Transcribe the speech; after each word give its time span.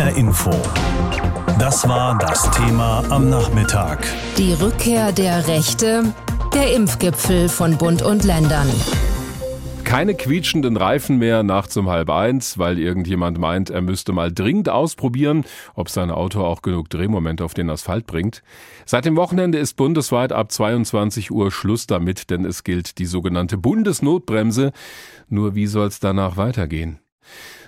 HR 0.00 0.16
Info. 0.16 0.50
Das 1.58 1.86
war 1.86 2.16
das 2.16 2.50
Thema 2.52 3.04
am 3.10 3.28
Nachmittag. 3.28 4.02
Die 4.38 4.54
Rückkehr 4.54 5.12
der 5.12 5.46
Rechte, 5.46 6.14
der 6.54 6.74
Impfgipfel 6.74 7.50
von 7.50 7.76
Bund 7.76 8.00
und 8.00 8.24
Ländern. 8.24 8.70
Keine 9.84 10.14
quietschenden 10.14 10.78
Reifen 10.78 11.18
mehr 11.18 11.42
nachts 11.42 11.76
um 11.76 11.90
halb 11.90 12.08
eins, 12.08 12.56
weil 12.56 12.78
irgendjemand 12.78 13.36
meint, 13.38 13.68
er 13.68 13.82
müsste 13.82 14.12
mal 14.12 14.32
dringend 14.32 14.70
ausprobieren, 14.70 15.44
ob 15.74 15.90
sein 15.90 16.10
Auto 16.10 16.42
auch 16.44 16.62
genug 16.62 16.88
Drehmoment 16.88 17.42
auf 17.42 17.52
den 17.52 17.68
Asphalt 17.68 18.06
bringt. 18.06 18.42
Seit 18.86 19.04
dem 19.04 19.16
Wochenende 19.16 19.58
ist 19.58 19.76
bundesweit 19.76 20.32
ab 20.32 20.50
22 20.50 21.30
Uhr 21.30 21.52
Schluss 21.52 21.86
damit, 21.86 22.30
denn 22.30 22.46
es 22.46 22.64
gilt 22.64 22.96
die 22.96 23.06
sogenannte 23.06 23.58
Bundesnotbremse. 23.58 24.72
Nur 25.28 25.54
wie 25.54 25.66
soll 25.66 25.88
es 25.88 26.00
danach 26.00 26.38
weitergehen? 26.38 27.00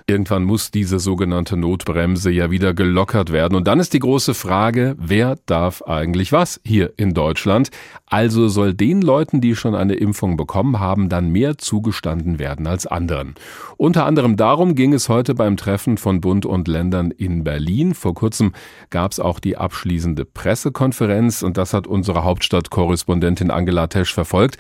Irgendwann 0.07 0.45
muss 0.45 0.71
diese 0.71 0.99
sogenannte 0.99 1.57
Notbremse 1.57 2.31
ja 2.31 2.51
wieder 2.51 2.75
gelockert 2.75 3.33
werden. 3.33 3.55
Und 3.55 3.69
dann 3.69 3.81
ist 3.81 3.93
die 3.93 3.99
große 3.99 4.35
Frage, 4.35 4.97
wer 4.99 5.37
darf 5.47 5.83
eigentlich 5.83 6.33
was 6.33 6.61
hier 6.65 6.93
in 6.97 7.15
Deutschland? 7.15 7.71
Also 8.07 8.49
soll 8.49 8.75
den 8.75 9.01
Leuten, 9.01 9.41
die 9.41 9.55
schon 9.55 9.75
eine 9.75 9.95
Impfung 9.95 10.37
bekommen 10.37 10.81
haben, 10.81 11.09
dann 11.09 11.31
mehr 11.31 11.57
zugestanden 11.59 12.39
werden 12.39 12.67
als 12.67 12.87
anderen. 12.87 13.35
Unter 13.77 14.05
anderem 14.07 14.37
darum 14.37 14.75
ging 14.75 14.93
es 14.93 15.09
heute 15.09 15.35
beim 15.35 15.57
Treffen 15.57 15.97
von 15.97 16.21
Bund 16.21 16.47
und 16.47 16.69
Ländern 16.69 17.11
in 17.11 17.45
Berlin. 17.45 17.95
Vor 17.95 18.15
kurzem 18.15 18.53
gab 18.91 19.13
es 19.13 19.21
auch 19.21 19.41
die 19.41 19.57
abschließende 19.57 20.25
Pressekonferenz 20.25 21.43
und 21.43 21.57
das 21.57 21.73
hat 21.73 21.87
unsere 21.87 22.25
Hauptstadtkorrespondentin 22.25 23.51
Angela 23.51 23.87
Tesch 23.87 24.13
verfolgt. 24.13 24.57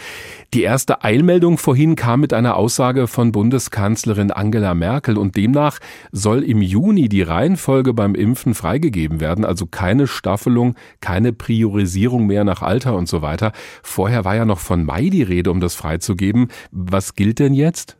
Die 0.55 0.63
erste 0.63 1.03
Eilmeldung 1.05 1.59
vorhin 1.59 1.97
kam 1.97 2.21
mit 2.21 2.33
einer 2.33 2.57
Aussage 2.57 3.07
von 3.07 3.33
Bundeskanzlerin 3.33 4.31
Angela 4.31 4.75
Merkel 4.75 5.19
und 5.19 5.32
demnach 5.33 5.79
soll 6.13 6.43
im 6.43 6.63
Juni 6.63 7.09
die 7.09 7.23
Reihenfolge 7.23 7.95
beim 7.95 8.15
Impfen 8.15 8.55
freigegeben 8.55 9.21
werden, 9.21 9.45
also 9.45 9.67
keine 9.67 10.07
Staffelung, 10.07 10.75
keine 11.01 11.33
Priorisierung 11.33 12.27
mehr 12.27 12.45
nach 12.45 12.63
Alter 12.63 12.97
und 12.97 13.09
so 13.09 13.23
weiter. 13.23 13.53
Vorher 13.83 14.25
war 14.25 14.37
ja 14.37 14.45
noch 14.45 14.61
von 14.61 14.85
Mai 14.85 15.09
die 15.09 15.23
Rede, 15.23 15.51
um 15.51 15.61
das 15.61 15.75
freizugeben. 15.75 16.49
Was 16.71 17.15
gilt 17.15 17.39
denn 17.39 17.55
jetzt? 17.55 17.97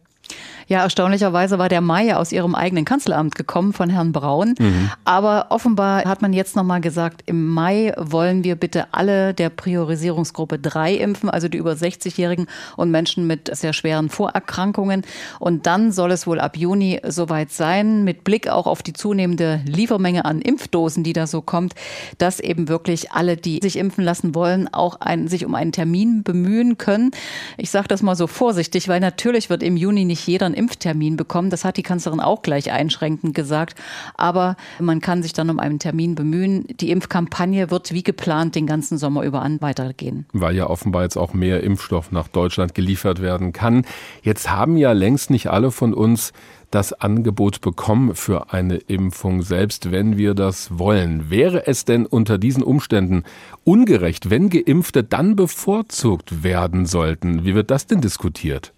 Ja, 0.69 0.83
erstaunlicherweise 0.83 1.59
war 1.59 1.69
der 1.69 1.81
Mai 1.81 2.15
aus 2.15 2.33
ihrem 2.33 2.55
eigenen 2.55 2.85
Kanzleramt 2.85 3.35
gekommen 3.35 3.73
von 3.73 3.91
Herrn 3.91 4.13
Braun. 4.13 4.55
Mhm. 4.59 4.91
Aber 5.05 5.47
offenbar 5.51 6.05
hat 6.05 6.23
man 6.23 6.33
jetzt 6.33 6.57
nochmal 6.57 6.81
gesagt, 6.81 7.23
im 7.27 7.49
Mai 7.49 7.93
wollen 7.97 8.45
wir 8.45 8.57
bitte 8.57 8.87
alle 8.93 9.35
der 9.35 9.51
Priorisierungsgruppe 9.51 10.59
3 10.59 10.95
impfen, 10.95 11.31
also 11.31 11.49
die 11.49 11.59
über 11.59 11.73
60-Jährigen 11.73 12.47
und 12.77 12.91
Menschen 12.91 13.27
mit 13.27 13.55
sehr 13.57 13.73
schweren 13.73 14.09
Vorerkrankungen. 14.09 15.03
Und 15.39 15.67
dann 15.67 15.93
soll 15.93 16.13
es 16.13 16.27
wohl 16.27 16.41
ab 16.41 16.57
Juni 16.57 17.01
soweit 17.07 17.51
sein, 17.51 18.05
mit 18.05 18.25
Blick 18.25 18.49
auch 18.49 18.67
auf 18.67 18.83
die 18.83 18.93
zunehmende 18.93 19.61
Liefermenge 19.67 20.25
an 20.25 20.41
Impfdosen, 20.41 21.05
die 21.05 21.13
da 21.13 21.27
so 21.27 21.43
kommt, 21.43 21.75
dass 22.19 22.41
eben 22.41 22.69
wirklich 22.69 23.13
alle, 23.13 23.37
die 23.37 23.61
sich 23.63 23.77
impfen 23.77 24.05
lassen 24.05 24.35
wollen, 24.35 24.73
auch 24.73 25.01
ein, 25.01 25.29
sich 25.29 25.45
um 25.45 25.55
einen 25.55 25.73
Termin 25.73 26.23
bemühen 26.23 26.79
können. 26.79 27.11
Ich 27.57 27.71
sage 27.71 27.89
das 27.89 28.03
mal 28.03 28.17
so 28.17 28.27
vorsichtig, 28.27 28.89
weil 28.89 29.01
natürlich 29.01 29.51
wird 29.51 29.63
im 29.63 29.77
Juni 29.77 30.05
nicht 30.05 30.27
jeder 30.27 30.52
einen 30.53 30.59
Impftermin 30.69 31.17
bekommen. 31.17 31.51
Das 31.51 31.65
hat 31.65 31.77
die 31.77 31.83
Kanzlerin 31.83 32.21
auch 32.21 32.43
gleich 32.43 32.71
einschränkend 32.71 33.35
gesagt. 33.35 33.79
Aber 34.15 34.57
man 34.79 35.01
kann 35.01 35.23
sich 35.23 35.33
dann 35.33 35.51
um 35.51 35.59
einen 35.59 35.79
Termin 35.79 36.15
bemühen. 36.15 36.67
Die 36.81 36.91
Impfkampagne 36.91 37.71
wird 37.71 37.93
wie 37.93 38.03
geplant 38.03 38.55
den 38.55 38.67
ganzen 38.67 38.99
Sommer 38.99 39.23
über 39.23 39.43
an 39.43 39.61
weitergehen. 39.61 40.27
Weil 40.33 40.57
ja 40.57 40.69
offenbar 40.69 41.03
jetzt 41.03 41.17
auch 41.17 41.35
mehr 41.35 41.63
Impfstoff 41.63 42.13
nach 42.13 42.29
Deutschland 42.29 42.75
geliefert 42.75 43.21
werden 43.23 43.53
kann. 43.53 43.85
Jetzt 44.23 44.51
haben 44.51 44.77
ja 44.77 44.93
längst 44.93 45.31
nicht 45.31 45.49
alle 45.49 45.71
von 45.71 45.95
uns 45.95 46.33
das 46.71 46.95
Angebot 46.95 47.61
bekommen 47.61 48.15
für 48.15 48.53
eine 48.53 48.77
Impfung, 48.77 49.43
selbst 49.43 49.93
wenn 49.93 50.17
wir 50.17 50.35
das 50.35 50.79
wollen. 50.79 51.31
Wäre 51.31 51.67
es 51.67 51.85
denn 51.85 52.07
unter 52.07 52.39
diesen 52.39 52.63
Umständen 52.63 53.25
ungerecht, 53.63 54.31
wenn 54.31 54.49
Geimpfte 54.49 55.05
dann 55.05 55.37
bevorzugt 55.37 56.43
werden 56.43 56.87
sollten? 56.87 57.45
Wie 57.45 57.55
wird 57.55 57.71
das 57.71 57.87
denn 57.87 58.01
diskutiert? 58.01 58.73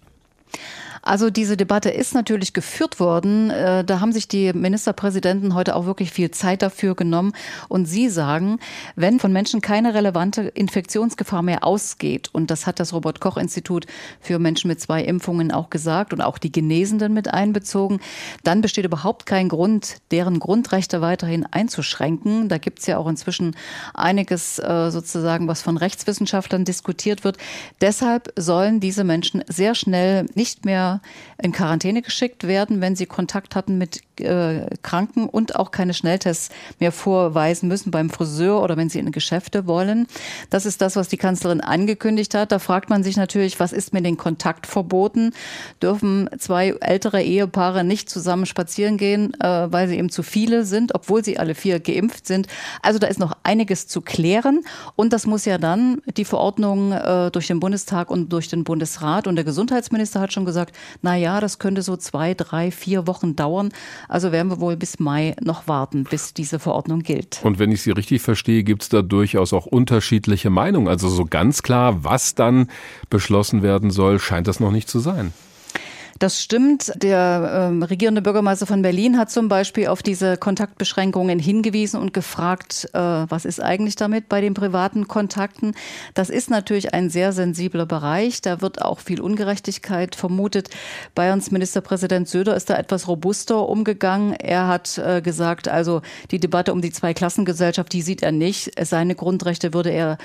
Also 1.05 1.29
diese 1.29 1.55
Debatte 1.55 1.91
ist 1.91 2.15
natürlich 2.15 2.51
geführt 2.51 2.99
worden. 2.99 3.51
Äh, 3.51 3.83
da 3.83 3.99
haben 3.99 4.11
sich 4.11 4.27
die 4.27 4.51
Ministerpräsidenten 4.53 5.53
heute 5.53 5.75
auch 5.75 5.85
wirklich 5.85 6.11
viel 6.11 6.31
Zeit 6.31 6.63
dafür 6.63 6.95
genommen. 6.95 7.33
Und 7.69 7.85
sie 7.85 8.09
sagen, 8.09 8.59
wenn 8.95 9.19
von 9.19 9.31
Menschen 9.31 9.61
keine 9.61 9.93
relevante 9.93 10.41
Infektionsgefahr 10.41 11.43
mehr 11.43 11.63
ausgeht, 11.63 12.29
und 12.33 12.49
das 12.49 12.65
hat 12.65 12.79
das 12.79 12.91
Robert-Koch-Institut 12.91 13.85
für 14.19 14.39
Menschen 14.39 14.67
mit 14.67 14.81
zwei 14.81 15.03
Impfungen 15.03 15.51
auch 15.51 15.69
gesagt 15.69 16.11
und 16.11 16.21
auch 16.21 16.39
die 16.39 16.51
Genesenden 16.51 17.13
mit 17.13 17.31
einbezogen, 17.31 17.99
dann 18.43 18.61
besteht 18.61 18.85
überhaupt 18.85 19.27
kein 19.27 19.47
Grund, 19.47 19.97
deren 20.09 20.39
Grundrechte 20.39 21.01
weiterhin 21.01 21.45
einzuschränken. 21.45 22.49
Da 22.49 22.57
gibt 22.57 22.79
es 22.79 22.87
ja 22.87 22.97
auch 22.97 23.07
inzwischen 23.07 23.55
einiges 23.93 24.57
äh, 24.57 24.89
sozusagen, 24.89 25.47
was 25.47 25.61
von 25.61 25.77
Rechtswissenschaftlern 25.77 26.65
diskutiert 26.65 27.23
wird. 27.23 27.37
Deshalb 27.79 28.33
sollen 28.35 28.79
diese 28.79 29.03
Menschen 29.03 29.43
sehr 29.47 29.75
schnell 29.75 30.25
nicht 30.33 30.65
mehr 30.65 30.94
in 31.41 31.51
Quarantäne 31.51 32.01
geschickt 32.01 32.47
werden, 32.47 32.81
wenn 32.81 32.95
sie 32.95 33.05
Kontakt 33.05 33.55
hatten 33.55 33.77
mit 33.77 34.01
äh, 34.19 34.67
Kranken 34.81 35.27
und 35.27 35.55
auch 35.55 35.71
keine 35.71 35.93
Schnelltests 35.93 36.49
mehr 36.79 36.91
vorweisen 36.91 37.67
müssen 37.67 37.91
beim 37.91 38.09
Friseur 38.09 38.61
oder 38.61 38.77
wenn 38.77 38.89
sie 38.89 38.99
in 38.99 39.11
Geschäfte 39.11 39.67
wollen. 39.67 40.07
Das 40.49 40.65
ist 40.65 40.81
das, 40.81 40.95
was 40.95 41.09
die 41.09 41.17
Kanzlerin 41.17 41.61
angekündigt 41.61 42.33
hat. 42.33 42.51
Da 42.51 42.59
fragt 42.59 42.89
man 42.89 43.03
sich 43.03 43.17
natürlich, 43.17 43.59
was 43.59 43.73
ist 43.73 43.93
mit 43.93 44.05
den 44.05 44.17
Kontaktverboten? 44.17 45.33
Dürfen 45.81 46.29
zwei 46.37 46.69
ältere 46.81 47.21
Ehepaare 47.21 47.83
nicht 47.83 48.09
zusammen 48.09 48.45
spazieren 48.45 48.97
gehen, 48.97 49.33
äh, 49.39 49.71
weil 49.71 49.87
sie 49.87 49.97
eben 49.97 50.09
zu 50.09 50.23
viele 50.23 50.65
sind, 50.65 50.95
obwohl 50.95 51.23
sie 51.23 51.37
alle 51.37 51.55
vier 51.55 51.79
geimpft 51.79 52.27
sind? 52.27 52.47
Also 52.81 52.99
da 52.99 53.07
ist 53.07 53.19
noch 53.19 53.33
einiges 53.43 53.87
zu 53.87 54.01
klären 54.01 54.61
und 54.95 55.13
das 55.13 55.25
muss 55.25 55.45
ja 55.45 55.57
dann 55.57 56.01
die 56.17 56.25
Verordnung 56.25 56.91
äh, 56.91 57.31
durch 57.31 57.47
den 57.47 57.59
Bundestag 57.59 58.09
und 58.09 58.31
durch 58.31 58.47
den 58.47 58.63
Bundesrat 58.63 59.27
und 59.27 59.35
der 59.35 59.45
Gesundheitsminister 59.45 60.19
hat 60.19 60.33
schon 60.33 60.45
gesagt, 60.45 60.75
na 61.01 61.15
ja, 61.15 61.39
das 61.39 61.59
könnte 61.59 61.81
so 61.81 61.97
zwei, 61.97 62.33
drei, 62.33 62.71
vier 62.71 63.07
Wochen 63.07 63.35
dauern. 63.35 63.69
Also 64.07 64.31
werden 64.31 64.49
wir 64.49 64.59
wohl 64.59 64.75
bis 64.75 64.99
Mai 64.99 65.35
noch 65.41 65.67
warten, 65.67 66.03
bis 66.03 66.33
diese 66.33 66.59
Verordnung 66.59 66.99
gilt. 66.99 67.39
Und 67.43 67.59
wenn 67.59 67.71
ich 67.71 67.81
Sie 67.81 67.91
richtig 67.91 68.21
verstehe, 68.21 68.63
gibt 68.63 68.83
es 68.83 68.89
da 68.89 69.01
durchaus 69.01 69.53
auch 69.53 69.65
unterschiedliche 69.65 70.49
Meinungen. 70.49 70.87
Also 70.87 71.09
so 71.09 71.25
ganz 71.25 71.63
klar, 71.63 72.03
was 72.03 72.35
dann 72.35 72.69
beschlossen 73.09 73.63
werden 73.63 73.91
soll, 73.91 74.19
scheint 74.19 74.47
das 74.47 74.59
noch 74.59 74.71
nicht 74.71 74.89
zu 74.89 74.99
sein. 74.99 75.33
Das 76.17 76.41
stimmt. 76.41 76.93
Der 76.95 77.67
ähm, 77.69 77.83
regierende 77.83 78.21
Bürgermeister 78.21 78.65
von 78.65 78.81
Berlin 78.81 79.17
hat 79.17 79.29
zum 79.29 79.49
Beispiel 79.49 79.87
auf 79.87 80.01
diese 80.01 80.37
Kontaktbeschränkungen 80.37 81.39
hingewiesen 81.39 81.99
und 81.99 82.13
gefragt, 82.13 82.89
äh, 82.93 82.99
was 82.99 83.43
ist 83.43 83.61
eigentlich 83.61 83.97
damit 83.97 84.29
bei 84.29 84.39
den 84.39 84.53
privaten 84.53 85.09
Kontakten? 85.09 85.75
Das 86.13 86.29
ist 86.29 86.49
natürlich 86.49 86.93
ein 86.93 87.09
sehr 87.09 87.33
sensibler 87.33 87.85
Bereich. 87.85 88.39
Da 88.39 88.61
wird 88.61 88.81
auch 88.81 88.99
viel 88.99 89.19
Ungerechtigkeit 89.19 90.15
vermutet. 90.15 90.69
Bayerns 91.15 91.51
Ministerpräsident 91.51 92.29
Söder 92.29 92.55
ist 92.55 92.69
da 92.69 92.77
etwas 92.77 93.09
robuster 93.09 93.67
umgegangen. 93.67 94.31
Er 94.35 94.69
hat 94.69 94.97
äh, 94.97 95.21
gesagt, 95.21 95.67
also 95.67 96.01
die 96.31 96.39
Debatte 96.39 96.71
um 96.71 96.81
die 96.81 96.93
Zweiklassengesellschaft, 96.93 97.91
die 97.91 98.01
sieht 98.01 98.23
er 98.23 98.31
nicht. 98.31 98.71
Seine 98.81 99.15
Grundrechte 99.15 99.73
würde 99.73 99.89
er 99.89 100.17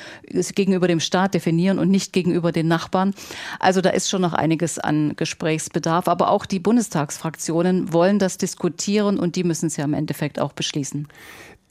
gegenüber 0.54 0.86
dem 0.86 1.00
Staat 1.00 1.34
definieren 1.34 1.80
und 1.80 1.90
nicht 1.90 2.12
gegenüber 2.12 2.52
den 2.52 2.68
Nachbarn. 2.68 3.12
Also 3.58 3.80
da 3.80 3.90
ist 3.90 4.08
schon 4.08 4.22
noch 4.22 4.34
einiges 4.34 4.78
an 4.78 5.16
Gesprächsbedarf. 5.16 5.79
Handlungsbedarf. 5.80 6.08
Aber 6.08 6.30
auch 6.30 6.46
die 6.46 6.60
Bundestagsfraktionen 6.60 7.92
wollen 7.92 8.18
das 8.18 8.38
diskutieren 8.38 9.18
und 9.18 9.36
die 9.36 9.44
müssen 9.44 9.66
es 9.66 9.76
ja 9.76 9.84
im 9.84 9.94
Endeffekt 9.94 10.38
auch 10.38 10.52
beschließen. 10.52 11.08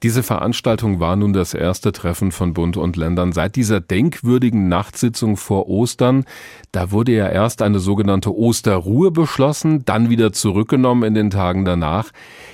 Diese 0.01 0.23
Veranstaltung 0.23 1.01
war 1.01 1.17
nun 1.17 1.33
das 1.33 1.53
erste 1.53 1.91
Treffen 1.91 2.31
von 2.31 2.53
Bund 2.53 2.77
und 2.77 2.95
Ländern 2.95 3.33
seit 3.33 3.57
dieser 3.57 3.81
denkwürdigen 3.81 4.69
Nachtsitzung 4.69 5.35
vor 5.35 5.67
Ostern. 5.67 6.23
Da 6.71 6.91
wurde 6.91 7.11
ja 7.11 7.27
erst 7.27 7.61
eine 7.61 7.79
sogenannte 7.79 8.33
Osterruhe 8.33 9.11
beschlossen, 9.11 9.83
dann 9.83 10.09
wieder 10.09 10.31
zurückgenommen 10.31 11.03
in 11.03 11.15
den 11.15 11.29
Tagen 11.31 11.65
danach. 11.65 12.11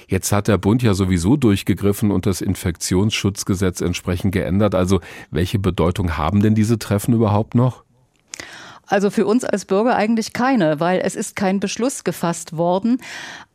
Jetzt 0.08 0.32
hat 0.32 0.48
der 0.48 0.58
Bund 0.58 0.82
ja 0.82 0.96
sowieso 0.96 1.38
durchgegriffen 1.38 2.10
und 2.10 2.26
das 2.26 2.42
Infektionsschutzgesetz 2.42 3.80
entsprechend 3.80 4.32
geändert. 4.32 4.74
Also 4.74 5.00
welche 5.30 5.60
Bedeutung 5.60 6.18
haben 6.18 6.42
denn 6.42 6.56
diese 6.56 6.80
Treffen 6.80 7.14
überhaupt 7.14 7.54
noch? 7.54 7.84
Also 8.88 9.10
für 9.10 9.26
uns 9.26 9.44
als 9.44 9.66
Bürger 9.66 9.96
eigentlich 9.96 10.34
keine, 10.34 10.80
weil 10.80 11.00
es 11.00 11.16
ist 11.16 11.36
kein 11.36 11.60
Beschluss 11.60 12.04
gefasst 12.04 12.58
worden. 12.58 13.02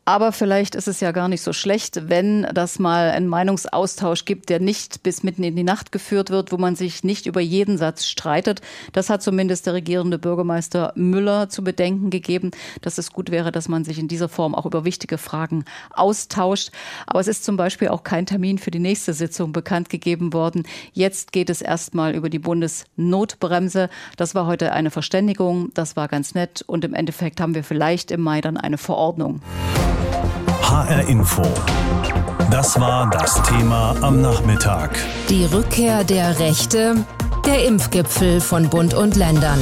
Aber 0.03 0.31
vielleicht 0.31 0.73
ist 0.73 0.87
es 0.87 0.99
ja 0.99 1.11
gar 1.11 1.27
nicht 1.27 1.43
so 1.43 1.53
schlecht, 1.53 2.09
wenn 2.09 2.47
das 2.53 2.79
mal 2.79 3.11
einen 3.11 3.27
Meinungsaustausch 3.27 4.25
gibt, 4.25 4.49
der 4.49 4.59
nicht 4.59 5.03
bis 5.03 5.21
mitten 5.21 5.43
in 5.43 5.55
die 5.55 5.63
Nacht 5.63 5.91
geführt 5.91 6.31
wird, 6.31 6.51
wo 6.51 6.57
man 6.57 6.75
sich 6.75 7.03
nicht 7.03 7.27
über 7.27 7.39
jeden 7.39 7.77
Satz 7.77 8.05
streitet. 8.05 8.61
Das 8.93 9.11
hat 9.11 9.21
zumindest 9.21 9.67
der 9.67 9.75
regierende 9.75 10.17
Bürgermeister 10.17 10.91
Müller 10.95 11.49
zu 11.49 11.63
bedenken 11.63 12.09
gegeben, 12.09 12.49
dass 12.81 12.97
es 12.97 13.11
gut 13.11 13.29
wäre, 13.29 13.51
dass 13.51 13.69
man 13.69 13.83
sich 13.83 13.99
in 13.99 14.07
dieser 14.07 14.27
Form 14.27 14.55
auch 14.55 14.65
über 14.65 14.85
wichtige 14.85 15.19
Fragen 15.19 15.65
austauscht. 15.91 16.71
Aber 17.05 17.19
es 17.19 17.27
ist 17.27 17.45
zum 17.45 17.55
Beispiel 17.55 17.89
auch 17.89 18.03
kein 18.03 18.25
Termin 18.25 18.57
für 18.57 18.71
die 18.71 18.79
nächste 18.79 19.13
Sitzung 19.13 19.53
bekannt 19.53 19.89
gegeben 19.89 20.33
worden. 20.33 20.63
Jetzt 20.93 21.31
geht 21.31 21.51
es 21.51 21.61
erstmal 21.61 22.15
über 22.15 22.29
die 22.29 22.39
Bundesnotbremse. 22.39 23.89
Das 24.17 24.33
war 24.33 24.47
heute 24.47 24.71
eine 24.71 24.89
Verständigung. 24.89 25.69
Das 25.75 25.95
war 25.95 26.07
ganz 26.07 26.33
nett. 26.33 26.63
Und 26.65 26.83
im 26.85 26.95
Endeffekt 26.95 27.39
haben 27.39 27.53
wir 27.53 27.63
vielleicht 27.63 28.09
im 28.09 28.21
Mai 28.21 28.41
dann 28.41 28.57
eine 28.57 28.79
Verordnung. 28.79 29.41
HR 30.71 31.09
Info. 31.09 31.43
Das 32.49 32.79
war 32.79 33.09
das 33.09 33.43
Thema 33.43 33.93
am 33.99 34.21
Nachmittag. 34.21 34.97
Die 35.27 35.43
Rückkehr 35.43 36.05
der 36.05 36.39
Rechte, 36.39 36.95
der 37.45 37.65
Impfgipfel 37.65 38.39
von 38.39 38.69
Bund 38.69 38.93
und 38.93 39.17
Ländern. 39.17 39.61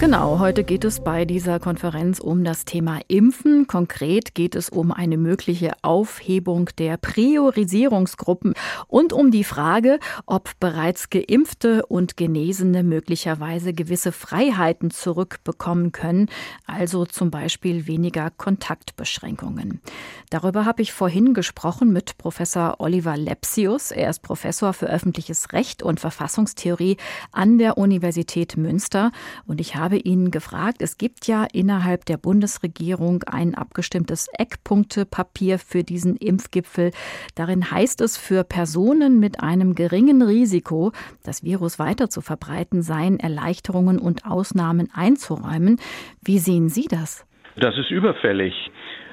Genau, 0.00 0.38
heute 0.38 0.64
geht 0.64 0.84
es 0.84 1.00
bei 1.00 1.26
dieser 1.26 1.60
Konferenz 1.60 2.20
um 2.20 2.42
das 2.42 2.64
Thema 2.64 3.00
Impfen. 3.08 3.66
Konkret 3.66 4.34
geht 4.34 4.54
es 4.54 4.70
um 4.70 4.92
eine 4.92 5.18
mögliche 5.18 5.72
Aufhebung 5.82 6.70
der 6.78 6.96
Priorisierungsgruppen 6.96 8.54
und 8.88 9.12
um 9.12 9.30
die 9.30 9.44
Frage, 9.44 9.98
ob 10.24 10.58
bereits 10.58 11.10
geimpfte 11.10 11.84
und 11.84 12.16
Genesene 12.16 12.82
möglicherweise 12.82 13.74
gewisse 13.74 14.10
Freiheiten 14.10 14.90
zurückbekommen 14.90 15.92
können, 15.92 16.30
also 16.66 17.04
zum 17.04 17.30
Beispiel 17.30 17.86
weniger 17.86 18.30
Kontaktbeschränkungen. 18.30 19.82
Darüber 20.30 20.64
habe 20.64 20.80
ich 20.80 20.94
vorhin 20.94 21.34
gesprochen 21.34 21.92
mit 21.92 22.16
Professor 22.16 22.76
Oliver 22.78 23.18
Lepsius. 23.18 23.90
Er 23.90 24.08
ist 24.08 24.22
Professor 24.22 24.72
für 24.72 24.86
öffentliches 24.86 25.52
Recht 25.52 25.82
und 25.82 26.00
Verfassungstheorie 26.00 26.96
an 27.32 27.58
der 27.58 27.76
Universität 27.76 28.56
Münster 28.56 29.12
und 29.46 29.60
ich 29.60 29.76
habe 29.76 29.89
habe 29.90 30.02
ihn 30.02 30.30
gefragt, 30.30 30.82
es 30.82 30.98
gibt 30.98 31.26
ja 31.26 31.44
innerhalb 31.52 32.04
der 32.04 32.16
Bundesregierung 32.16 33.24
ein 33.24 33.56
abgestimmtes 33.56 34.28
Eckpunktepapier 34.38 35.58
für 35.58 35.82
diesen 35.82 36.14
Impfgipfel. 36.14 36.92
Darin 37.34 37.72
heißt 37.72 38.00
es, 38.00 38.16
für 38.16 38.44
Personen 38.44 39.18
mit 39.18 39.40
einem 39.40 39.74
geringen 39.74 40.22
Risiko, 40.22 40.92
das 41.24 41.42
Virus 41.42 41.80
weiter 41.80 42.08
zu 42.08 42.20
verbreiten, 42.20 42.82
seien 42.82 43.18
Erleichterungen 43.18 43.98
und 43.98 44.26
Ausnahmen 44.26 44.90
einzuräumen. 44.94 45.80
Wie 46.22 46.38
sehen 46.38 46.68
Sie 46.68 46.86
das? 46.88 47.26
Das 47.56 47.76
ist 47.76 47.90
überfällig. 47.90 48.54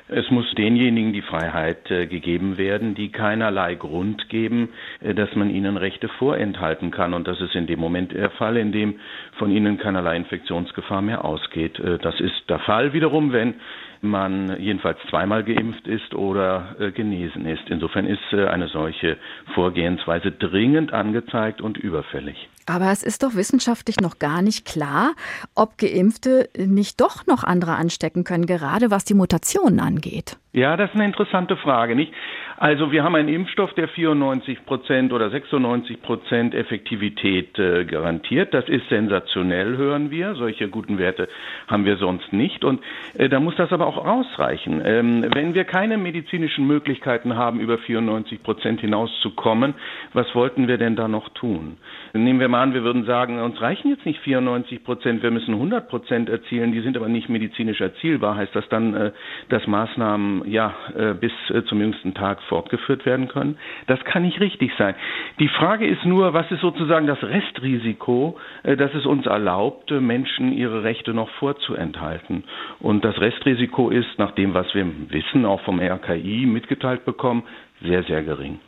Es 0.10 0.32
muss 0.32 0.50
denjenigen 0.56 1.12
die 1.12 1.22
Freiheit 1.22 1.92
äh, 1.92 2.08
gegeben 2.08 2.58
werden, 2.58 2.96
die 2.96 3.12
keinerlei 3.12 3.76
Grund 3.76 4.30
geben, 4.30 4.70
äh, 5.02 5.14
dass 5.14 5.36
man 5.36 5.50
ihnen 5.50 5.76
Rechte 5.76 6.08
vorenthalten 6.08 6.92
kann. 6.92 7.14
Und 7.14 7.28
das 7.28 7.42
ist 7.42 7.56
in 7.56 7.68
dem 7.68 7.80
Moment 7.80 8.14
der 8.14 8.30
Fall, 8.32 8.56
in 8.56 8.72
dem 8.72 9.00
von 9.38 9.52
ihnen 9.52 9.78
keinerlei 9.78 10.16
Infektionsgefahr 10.16 11.02
mehr 11.02 11.26
ausgeht. 11.26 11.78
Äh, 11.80 11.98
das 11.98 12.20
ist 12.22 12.50
der 12.50 12.60
Fall 12.60 12.94
wiederum, 12.94 13.34
wenn 13.34 13.56
man 14.02 14.60
jedenfalls 14.60 14.98
zweimal 15.10 15.44
geimpft 15.44 15.88
ist 15.88 16.14
oder 16.14 16.76
äh, 16.80 16.92
genesen 16.92 17.46
ist. 17.46 17.64
Insofern 17.70 18.06
ist 18.06 18.20
äh, 18.32 18.48
eine 18.48 18.68
solche 18.68 19.18
Vorgehensweise 19.54 20.32
dringend 20.32 20.94
angezeigt 20.94 21.62
und 21.62 21.78
überfällig. 21.78 22.50
Aber 22.66 22.92
es 22.92 23.02
ist 23.02 23.24
doch 23.24 23.36
wissenschaftlich 23.36 24.02
noch 24.02 24.20
gar 24.20 24.42
nicht 24.42 24.66
klar, 24.66 25.12
ob 25.56 25.78
Geimpfte 25.78 26.50
nicht 26.58 27.00
doch 27.00 27.26
noch 27.26 27.44
andere 27.44 27.76
anstecken 27.76 28.26
können, 28.26 28.46
gerade 28.46 28.92
was 28.92 29.06
die 29.06 29.14
Mutationen 29.14 29.80
angeht. 29.80 30.38
Ja, 30.52 30.76
das 30.76 30.90
ist 30.90 30.96
eine 30.96 31.06
interessante 31.06 31.56
Frage, 31.56 31.96
nicht? 31.96 32.12
Also 32.60 32.92
wir 32.92 33.04
haben 33.04 33.14
einen 33.14 33.30
Impfstoff, 33.30 33.72
der 33.76 33.88
94 33.88 34.66
Prozent 34.66 35.14
oder 35.14 35.30
96 35.30 36.02
Prozent 36.02 36.56
Effektivität 36.56 37.58
äh, 37.60 37.86
garantiert. 37.86 38.52
Das 38.52 38.68
ist 38.68 38.90
sensationell, 38.90 39.78
hören 39.78 40.10
wir. 40.10 40.34
Solche 40.34 40.68
guten 40.68 40.98
Werte 40.98 41.28
haben 41.68 41.86
wir 41.86 41.98
sonst 41.98 42.34
nicht. 42.34 42.64
Und 42.64 42.82
äh, 43.14 43.30
da 43.30 43.40
muss 43.40 43.56
das 43.58 43.72
aber 43.72 43.86
auch 43.86 44.04
ausreichen. 44.04 44.82
Ähm, 44.84 45.24
wenn 45.36 45.54
wir 45.54 45.66
keine 45.66 46.00
medizinischen 46.00 46.66
Möglichkeiten 46.66 47.36
haben, 47.36 47.60
über 47.60 47.78
94 47.78 48.42
Prozent 48.42 48.82
hinauszukommen, 48.82 49.76
was 50.14 50.34
wollten 50.34 50.68
wir 50.68 50.80
denn 50.80 50.96
da 50.96 51.08
noch 51.08 51.30
tun? 51.30 51.78
Nehmen 52.14 52.40
wir 52.40 52.48
mal 52.48 52.64
an, 52.64 52.74
wir 52.74 52.84
würden 52.84 53.06
sagen, 53.06 53.40
uns 53.40 53.62
reichen 53.62 53.90
jetzt 53.90 54.08
nicht 54.08 54.20
94 54.22 54.84
Prozent, 54.84 55.22
wir 55.22 55.30
müssen 55.30 55.54
100 55.54 55.88
Prozent 55.88 56.28
erzielen, 56.28 56.72
die 56.72 56.82
sind 56.82 56.98
aber 56.98 57.08
nicht 57.08 57.30
medizinisch 57.30 57.82
erzielbar. 57.82 58.36
Heißt 58.36 58.56
das 58.56 58.68
dann, 58.70 58.96
äh, 58.96 59.12
dass 59.50 59.68
Maßnahmen 59.68 60.50
ja 60.50 60.74
äh, 60.98 61.14
bis 61.14 61.32
äh, 61.52 61.64
zum 61.66 61.82
jüngsten 61.82 62.16
Tag 62.16 62.42
fortgeführt 62.48 63.06
werden 63.06 63.28
können. 63.28 63.58
Das 63.88 64.04
kann 64.04 64.24
nicht 64.24 64.40
richtig 64.40 64.72
sein. 64.78 64.96
Die 65.40 65.48
Frage 65.48 65.86
ist 65.86 66.06
nur, 66.06 66.34
was 66.34 66.50
ist 66.52 66.62
sozusagen 66.62 67.08
das 67.08 67.22
Restrisiko, 67.24 68.38
äh, 68.64 68.76
das 68.76 68.94
es 68.94 69.06
uns 69.06 69.26
erlaubt, 69.26 69.92
Menschen 69.92 70.52
ihre 70.52 70.84
Rechte 70.84 71.14
noch 71.14 71.30
vorzuenthalten. 71.32 72.44
Und 72.80 73.06
das 73.06 73.20
Restrisiko 73.20 73.90
ist, 73.90 74.18
nach 74.18 74.32
dem, 74.32 74.54
was 74.54 74.74
wir 74.74 74.86
wissen, 75.10 75.46
auch 75.46 75.62
vom 75.62 75.80
RKI 75.80 76.46
mitgeteilt 76.46 77.06
bekommen, 77.06 77.44
sehr, 77.82 78.04
sehr 78.04 78.24
gering. 78.24 78.60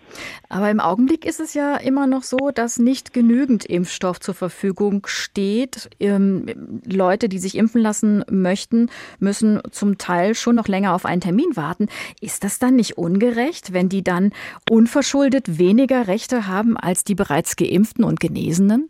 Aber 0.49 0.69
im 0.69 0.79
Augenblick 0.79 1.25
ist 1.25 1.39
es 1.39 1.53
ja 1.53 1.77
immer 1.77 2.07
noch 2.07 2.23
so, 2.23 2.51
dass 2.53 2.77
nicht 2.77 3.13
genügend 3.13 3.65
Impfstoff 3.65 4.19
zur 4.19 4.33
Verfügung 4.33 5.05
steht. 5.07 5.89
Ähm, 5.99 6.81
Leute, 6.85 7.29
die 7.29 7.39
sich 7.39 7.55
impfen 7.55 7.81
lassen 7.81 8.23
möchten, 8.29 8.89
müssen 9.19 9.61
zum 9.71 9.97
Teil 9.97 10.35
schon 10.35 10.55
noch 10.55 10.67
länger 10.67 10.93
auf 10.93 11.05
einen 11.05 11.21
Termin 11.21 11.55
warten. 11.55 11.87
Ist 12.21 12.43
das 12.43 12.59
dann 12.59 12.75
nicht 12.75 12.97
ungerecht, 12.97 13.73
wenn 13.73 13.89
die 13.89 14.03
dann 14.03 14.31
unverschuldet 14.69 15.57
weniger 15.57 16.07
Rechte 16.07 16.47
haben 16.47 16.77
als 16.77 17.03
die 17.03 17.15
bereits 17.15 17.55
geimpften 17.55 18.03
und 18.03 18.19
Genesenen? 18.19 18.89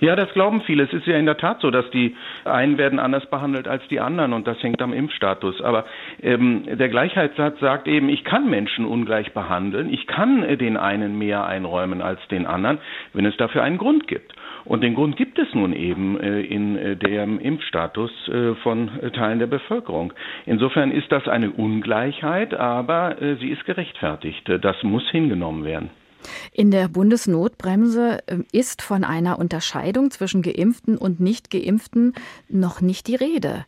Ja, 0.00 0.16
das 0.16 0.32
glauben 0.32 0.62
viele. 0.62 0.84
Es 0.84 0.92
ist 0.94 1.06
ja 1.06 1.16
in 1.16 1.26
der 1.26 1.36
Tat 1.36 1.60
so, 1.60 1.70
dass 1.70 1.88
die 1.90 2.16
einen 2.44 2.78
werden 2.78 2.98
anders 2.98 3.26
behandelt 3.26 3.68
als 3.68 3.86
die 3.88 4.00
anderen 4.00 4.32
und 4.32 4.46
das 4.46 4.62
hängt 4.62 4.80
am 4.80 4.94
Impfstatus. 4.94 5.60
Aber 5.60 5.84
ähm, 6.22 6.64
der 6.66 6.88
Gleichheitssatz 6.88 7.60
sagt 7.60 7.86
eben, 7.86 8.08
ich 8.08 8.24
kann 8.24 8.48
Menschen 8.48 8.86
ungleich 8.86 9.32
behandeln, 9.34 9.92
ich 9.92 10.06
kann 10.06 10.42
äh, 10.42 10.56
den 10.56 10.78
einen 10.78 11.18
mehr 11.18 11.44
einräumen 11.44 12.00
als 12.00 12.20
den 12.28 12.46
anderen, 12.46 12.78
wenn 13.12 13.26
es 13.26 13.36
dafür 13.36 13.62
einen 13.62 13.76
Grund 13.76 14.08
gibt. 14.08 14.32
Und 14.64 14.82
den 14.82 14.94
Grund 14.94 15.16
gibt 15.16 15.38
es 15.38 15.54
nun 15.54 15.74
eben 15.74 16.18
äh, 16.18 16.40
in 16.40 16.76
äh, 16.76 16.96
dem 16.96 17.38
Impfstatus 17.38 18.10
äh, 18.28 18.54
von 18.62 18.90
Teilen 19.12 19.38
der 19.38 19.46
Bevölkerung. 19.46 20.14
Insofern 20.46 20.92
ist 20.92 21.12
das 21.12 21.28
eine 21.28 21.50
Ungleichheit, 21.50 22.54
aber 22.54 23.20
äh, 23.20 23.36
sie 23.36 23.48
ist 23.48 23.64
gerechtfertigt. 23.66 24.50
Das 24.62 24.82
muss 24.82 25.08
hingenommen 25.10 25.64
werden. 25.64 25.90
In 26.52 26.70
der 26.70 26.88
Bundesnotbremse 26.88 28.18
ähm, 28.26 28.46
ist 28.52 28.82
von 28.82 29.04
einer 29.04 29.38
Unterscheidung 29.38 30.10
zwischen 30.10 30.42
geimpften 30.42 30.96
und 30.96 31.20
nicht 31.20 31.50
geimpften 31.50 32.14
noch 32.48 32.80
nicht 32.80 33.06
die 33.06 33.16
Rede. 33.16 33.64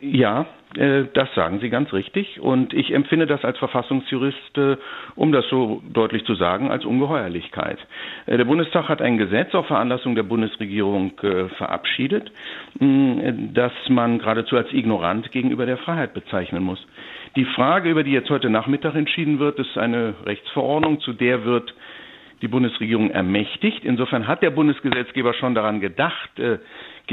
Ja, 0.00 0.46
das 0.74 1.34
sagen 1.34 1.60
Sie 1.60 1.68
ganz 1.68 1.92
richtig. 1.92 2.40
Und 2.40 2.72
ich 2.72 2.92
empfinde 2.92 3.26
das 3.26 3.44
als 3.44 3.58
Verfassungsjurist, 3.58 4.58
äh, 4.58 4.76
um 5.14 5.32
das 5.32 5.46
so 5.48 5.82
deutlich 5.92 6.24
zu 6.24 6.34
sagen, 6.34 6.70
als 6.70 6.84
Ungeheuerlichkeit. 6.84 7.78
Äh, 8.26 8.36
der 8.38 8.44
Bundestag 8.44 8.88
hat 8.88 9.02
ein 9.02 9.18
Gesetz 9.18 9.54
auf 9.54 9.66
Veranlassung 9.66 10.14
der 10.14 10.22
Bundesregierung 10.22 11.12
verabschiedet, 11.56 12.30
das 12.78 13.72
man 13.88 14.18
geradezu 14.18 14.56
als 14.56 14.72
ignorant 14.72 15.30
gegenüber 15.30 15.66
der 15.66 15.76
Freiheit 15.76 16.14
bezeichnen 16.14 16.62
muss. 16.62 16.84
Die 17.36 17.44
Frage, 17.44 17.90
über 17.90 18.02
die 18.02 18.12
jetzt 18.12 18.30
heute 18.30 18.50
Nachmittag 18.50 18.94
entschieden 18.94 19.38
wird, 19.38 19.58
ist 19.58 19.76
eine 19.78 20.14
Rechtsverordnung, 20.26 21.00
zu 21.00 21.12
der 21.12 21.44
wird 21.44 21.74
die 22.42 22.48
Bundesregierung 22.48 23.10
ermächtigt. 23.10 23.84
Insofern 23.84 24.26
hat 24.26 24.42
der 24.42 24.50
Bundesgesetzgeber 24.50 25.32
schon 25.34 25.54
daran 25.54 25.80
gedacht, 25.80 26.38
äh, 26.38 26.58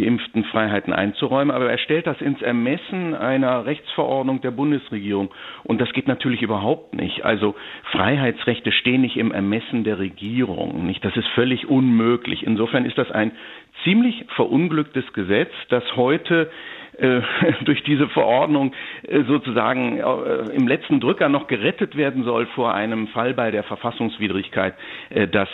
geimpften 0.02 0.44
Freiheiten 0.46 0.94
einzuräumen, 0.94 1.52
aber 1.54 1.70
er 1.70 1.78
stellt 1.78 2.08
das 2.08 2.22
ins 2.22 2.42
Ermessen 2.42 3.16
einer 3.16 3.66
Rechtsverordnung 3.66 4.42
der 4.42 4.52
Bundesregierung. 4.52 5.32
Und 5.64 5.82
das 5.82 5.92
geht 5.94 6.08
natürlich 6.08 6.42
überhaupt 6.42 6.94
nicht. 6.94 7.26
Also 7.26 7.56
Freiheitsrechte 7.92 8.72
stehen 8.72 9.02
nicht 9.02 9.18
im 9.18 9.32
Ermessen 9.32 9.84
der 9.84 10.00
Regierung. 10.00 10.86
Nicht? 10.86 11.04
Das 11.04 11.16
ist 11.16 11.28
völlig 11.30 11.68
unmöglich. 11.68 12.44
Insofern 12.44 12.86
ist 12.86 12.98
das 12.98 13.12
ein 13.12 13.32
ziemlich 13.84 14.26
verunglücktes 14.36 15.12
Gesetz, 15.14 15.52
das 15.70 15.84
heute 15.96 16.50
äh, 17.00 17.22
durch 17.66 17.84
diese 17.84 18.08
Verordnung 18.10 18.74
äh, 19.04 19.24
sozusagen 19.24 20.00
äh, 20.00 20.54
im 20.54 20.68
letzten 20.68 21.00
Drücker 21.00 21.30
noch 21.30 21.48
gerettet 21.48 21.96
werden 21.96 22.24
soll 22.24 22.46
vor 22.48 22.74
einem 22.74 23.08
Fall 23.08 23.34
bei 23.34 23.52
der 23.52 23.64
Verfassungswidrigkeit, 23.64 24.76
das 25.32 25.48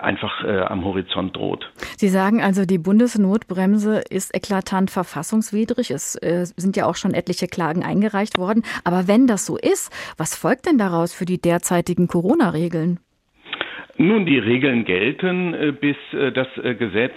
einfach 0.00 0.44
am 0.44 0.84
Horizont 0.84 1.36
droht. 1.36 1.70
Sie 1.96 2.08
sagen 2.08 2.42
also, 2.42 2.64
die 2.64 2.78
Bundesnotbremse 2.78 4.02
ist 4.08 4.34
eklatant 4.34 4.90
verfassungswidrig. 4.90 5.90
Es 5.90 6.12
sind 6.12 6.76
ja 6.76 6.86
auch 6.86 6.96
schon 6.96 7.14
etliche 7.14 7.46
Klagen 7.46 7.82
eingereicht 7.84 8.38
worden. 8.38 8.62
Aber 8.84 9.08
wenn 9.08 9.26
das 9.26 9.46
so 9.46 9.56
ist, 9.56 9.92
was 10.16 10.36
folgt 10.36 10.66
denn 10.66 10.78
daraus 10.78 11.12
für 11.12 11.24
die 11.24 11.40
derzeitigen 11.40 12.06
Corona-Regeln? 12.08 13.00
Nun, 13.96 14.26
die 14.26 14.38
Regeln 14.38 14.84
gelten, 14.84 15.76
bis 15.80 15.96
das 16.12 16.48
Gesetz 16.78 17.16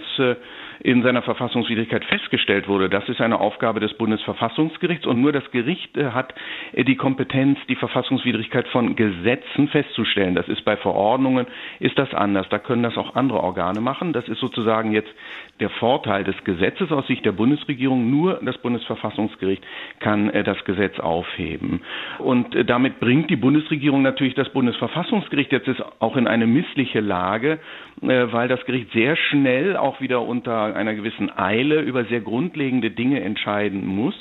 in 0.79 1.03
seiner 1.03 1.21
Verfassungswidrigkeit 1.21 2.05
festgestellt 2.05 2.67
wurde. 2.67 2.89
Das 2.89 3.07
ist 3.09 3.21
eine 3.21 3.39
Aufgabe 3.39 3.79
des 3.79 3.93
Bundesverfassungsgerichts 3.95 5.05
und 5.05 5.21
nur 5.21 5.31
das 5.31 5.49
Gericht 5.51 5.95
äh, 5.97 6.11
hat 6.11 6.33
äh, 6.73 6.83
die 6.83 6.95
Kompetenz, 6.95 7.59
die 7.69 7.75
Verfassungswidrigkeit 7.75 8.67
von 8.69 8.95
Gesetzen 8.95 9.67
festzustellen. 9.67 10.35
Das 10.35 10.47
ist 10.47 10.63
bei 10.65 10.77
Verordnungen, 10.77 11.47
ist 11.79 11.97
das 11.97 12.13
anders. 12.13 12.47
Da 12.49 12.59
können 12.59 12.83
das 12.83 12.97
auch 12.97 13.15
andere 13.15 13.41
Organe 13.41 13.81
machen. 13.81 14.13
Das 14.13 14.27
ist 14.27 14.39
sozusagen 14.39 14.91
jetzt 14.91 15.11
der 15.59 15.69
Vorteil 15.69 16.23
des 16.23 16.35
Gesetzes 16.43 16.91
aus 16.91 17.07
Sicht 17.07 17.25
der 17.25 17.31
Bundesregierung. 17.31 18.09
Nur 18.09 18.39
das 18.43 18.57
Bundesverfassungsgericht 18.59 19.63
kann 19.99 20.29
äh, 20.29 20.43
das 20.43 20.63
Gesetz 20.65 20.99
aufheben. 20.99 21.81
Und 22.19 22.55
damit 22.69 22.99
bringt 22.99 23.29
die 23.29 23.35
Bundesregierung 23.35 24.01
natürlich 24.01 24.35
das 24.35 24.49
Bundesverfassungsgericht 24.49 25.51
jetzt 25.51 25.69
auch 25.99 26.15
in 26.17 26.27
eine 26.27 26.47
missliche 26.47 26.99
Lage, 26.99 27.59
weil 28.01 28.47
das 28.47 28.63
Gericht 28.65 28.91
sehr 28.91 29.15
schnell 29.15 29.77
auch 29.77 30.01
wieder 30.01 30.21
unter 30.21 30.62
einer 30.71 30.93
gewissen 30.93 31.29
Eile 31.37 31.81
über 31.81 32.05
sehr 32.05 32.21
grundlegende 32.21 32.91
Dinge 32.91 33.21
entscheiden 33.21 33.85
muss, 33.85 34.15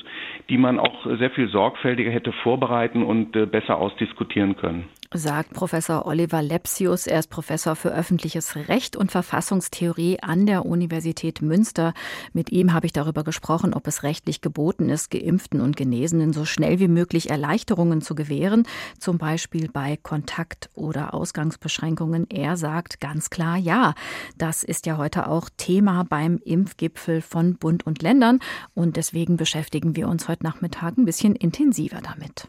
die 0.48 0.58
man 0.58 0.78
auch 0.80 1.06
sehr 1.18 1.30
viel 1.30 1.48
sorgfältiger 1.48 2.10
hätte 2.10 2.32
vorbereiten 2.32 3.02
und 3.02 3.36
äh, 3.36 3.46
besser 3.46 3.78
ausdiskutieren 3.78 4.56
können 4.56 4.88
sagt 5.14 5.52
Professor 5.52 6.06
Oliver 6.06 6.42
Lepsius. 6.42 7.06
Er 7.06 7.18
ist 7.18 7.28
Professor 7.28 7.76
für 7.76 7.90
öffentliches 7.90 8.56
Recht 8.56 8.96
und 8.96 9.10
Verfassungstheorie 9.10 10.20
an 10.20 10.46
der 10.46 10.64
Universität 10.64 11.42
Münster. 11.42 11.92
Mit 12.32 12.50
ihm 12.50 12.72
habe 12.72 12.86
ich 12.86 12.92
darüber 12.92 13.24
gesprochen, 13.24 13.74
ob 13.74 13.86
es 13.86 14.02
rechtlich 14.02 14.40
geboten 14.40 14.88
ist, 14.88 15.10
Geimpften 15.10 15.60
und 15.60 15.76
Genesenen 15.76 16.32
so 16.32 16.44
schnell 16.44 16.78
wie 16.78 16.88
möglich 16.88 17.30
Erleichterungen 17.30 18.00
zu 18.00 18.14
gewähren, 18.14 18.66
zum 18.98 19.18
Beispiel 19.18 19.68
bei 19.70 19.98
Kontakt- 20.02 20.70
oder 20.74 21.14
Ausgangsbeschränkungen. 21.14 22.28
Er 22.30 22.56
sagt 22.56 23.00
ganz 23.00 23.30
klar 23.30 23.56
ja. 23.56 23.94
Das 24.38 24.62
ist 24.62 24.86
ja 24.86 24.96
heute 24.96 25.28
auch 25.28 25.48
Thema 25.56 26.04
beim 26.04 26.38
Impfgipfel 26.44 27.20
von 27.20 27.56
Bund 27.56 27.86
und 27.86 28.02
Ländern 28.02 28.38
und 28.74 28.96
deswegen 28.96 29.36
beschäftigen 29.36 29.96
wir 29.96 30.08
uns 30.08 30.28
heute 30.28 30.44
Nachmittag 30.44 30.96
ein 30.96 31.04
bisschen 31.04 31.36
intensiver 31.36 32.00
damit. 32.00 32.48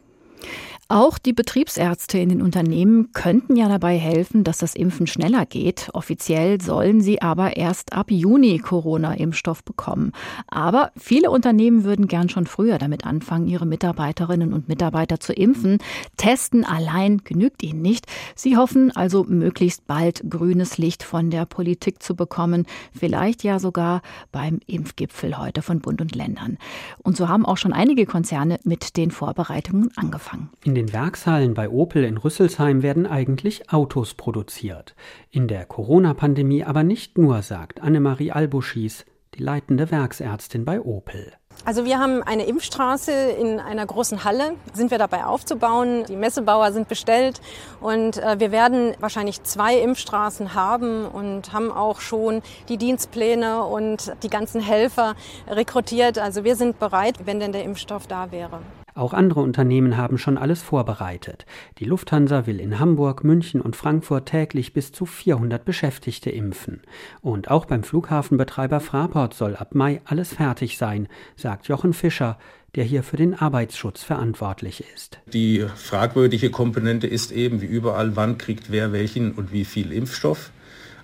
Auch 0.94 1.18
die 1.18 1.34
Betriebsärzte 1.34 2.20
in 2.20 2.30
den 2.30 2.44
Unternehmen 2.44 3.12
könnten 3.14 3.56
ja 3.56 3.68
dabei 3.68 3.98
helfen, 3.98 4.44
dass 4.44 4.60
das 4.60 4.76
Impfen 4.76 5.08
schneller 5.08 5.48
geht. 5.48 5.90
Offiziell 5.94 6.62
sollen 6.62 7.02
sie 7.02 7.20
aber 7.20 7.58
erst 7.58 7.94
ab 7.94 8.12
Juni 8.12 8.60
Corona-Impfstoff 8.60 9.64
bekommen. 9.64 10.12
Aber 10.46 10.92
viele 10.96 11.32
Unternehmen 11.32 11.84
würden 11.84 12.08
gern 12.08 12.30
schon 12.30 12.46
früher 12.46 12.78
damit 12.78 13.08
anfangen, 13.08 13.48
ihre 13.48 13.66
Mitarbeiterinnen 13.66 14.54
und 14.54 14.70
Mitarbeiter 14.70 15.20
zu 15.20 15.34
impfen. 15.34 15.80
Testen 16.16 16.64
allein 16.64 17.24
genügt 17.24 17.64
ihnen 17.64 17.82
nicht. 17.82 18.06
Sie 18.36 18.56
hoffen 18.56 18.96
also 18.96 19.24
möglichst 19.24 19.88
bald 19.88 20.22
grünes 20.30 20.78
Licht 20.78 21.02
von 21.02 21.32
der 21.32 21.48
Politik 21.48 22.04
zu 22.04 22.16
bekommen. 22.16 22.68
Vielleicht 22.96 23.44
ja 23.44 23.58
sogar 23.58 24.04
beim 24.32 24.60
Impfgipfel 24.68 25.40
heute 25.40 25.64
von 25.64 25.80
Bund 25.80 26.02
und 26.02 26.14
Ländern. 26.14 26.60
Und 27.02 27.18
so 27.18 27.30
haben 27.30 27.48
auch 27.48 27.58
schon 27.58 27.74
einige 27.74 28.06
Konzerne 28.06 28.60
mit 28.64 28.96
den 28.96 29.10
Vorbereitungen 29.10 29.90
angefangen. 29.96 30.52
In 30.84 30.88
den 30.88 30.96
Werkshallen 30.96 31.54
bei 31.54 31.70
Opel 31.70 32.04
in 32.04 32.18
Rüsselsheim 32.18 32.84
werden 32.84 33.08
eigentlich 33.08 33.72
Autos 33.72 34.16
produziert. 34.16 34.96
In 35.32 35.48
der 35.48 35.66
Corona-Pandemie 35.66 36.66
aber 36.66 36.84
nicht 36.84 37.18
nur, 37.18 37.42
sagt 37.42 37.82
Annemarie 37.82 38.34
Albuschis, 38.34 39.06
die 39.34 39.44
leitende 39.44 39.92
Werksärztin 39.92 40.66
bei 40.66 40.82
Opel. 40.82 41.32
Also 41.64 41.86
wir 41.86 42.00
haben 42.00 42.22
eine 42.22 42.44
Impfstraße 42.44 43.14
in 43.14 43.62
einer 43.62 43.86
großen 43.86 44.26
Halle, 44.26 44.56
sind 44.74 44.92
wir 44.92 44.98
dabei 44.98 45.24
aufzubauen. 45.24 46.04
Die 46.10 46.18
Messebauer 46.18 46.74
sind 46.74 46.90
bestellt 46.90 47.40
und 47.80 48.18
äh, 48.18 48.42
wir 48.42 48.52
werden 48.52 48.94
wahrscheinlich 49.00 49.42
zwei 49.44 49.80
Impfstraßen 49.80 50.54
haben 50.54 51.06
und 51.06 51.54
haben 51.54 51.72
auch 51.72 52.02
schon 52.02 52.42
die 52.68 52.76
Dienstpläne 52.76 53.64
und 53.64 54.12
die 54.22 54.30
ganzen 54.30 54.60
Helfer 54.60 55.16
rekrutiert. 55.48 56.20
Also 56.20 56.44
wir 56.44 56.58
sind 56.58 56.78
bereit, 56.78 57.20
wenn 57.24 57.40
denn 57.40 57.54
der 57.54 57.64
Impfstoff 57.64 58.06
da 58.06 58.34
wäre. 58.34 58.60
Auch 58.96 59.14
andere 59.14 59.42
Unternehmen 59.42 59.98
haben 59.98 60.18
schon 60.18 60.38
alles 60.38 60.62
vorbereitet. 60.62 61.46
Die 61.80 61.86
Lufthansa 61.86 62.46
will 62.46 62.60
in 62.60 62.80
Hamburg, 62.80 63.24
München 63.24 63.62
und 63.62 63.76
Frankfurt 63.76 64.28
täglich 64.28 64.74
bis 64.74 64.92
zu 64.92 65.06
400 65.06 65.66
Beschäftigte 65.66 66.30
impfen. 66.30 66.82
Und 67.22 67.50
auch 67.50 67.66
beim 67.66 67.84
Flughafenbetreiber 67.84 68.80
Fraport 68.80 69.34
soll 69.34 69.56
ab 69.56 69.74
Mai 69.74 70.02
alles 70.06 70.34
fertig 70.34 70.78
sein, 70.78 71.08
sagt 71.36 71.68
Jochen 71.68 71.94
Fischer, 71.94 72.38
der 72.76 72.84
hier 72.84 73.04
für 73.04 73.18
den 73.18 73.36
Arbeitsschutz 73.36 74.04
verantwortlich 74.04 74.84
ist. 74.94 75.20
Die 75.28 75.66
fragwürdige 75.76 76.50
Komponente 76.50 77.08
ist 77.08 77.32
eben, 77.32 77.62
wie 77.62 77.68
überall, 77.68 78.16
wann 78.16 78.38
kriegt 78.38 78.72
wer 78.72 78.92
welchen 78.92 79.32
und 79.32 79.52
wie 79.52 79.66
viel 79.66 79.92
Impfstoff. 79.92 80.52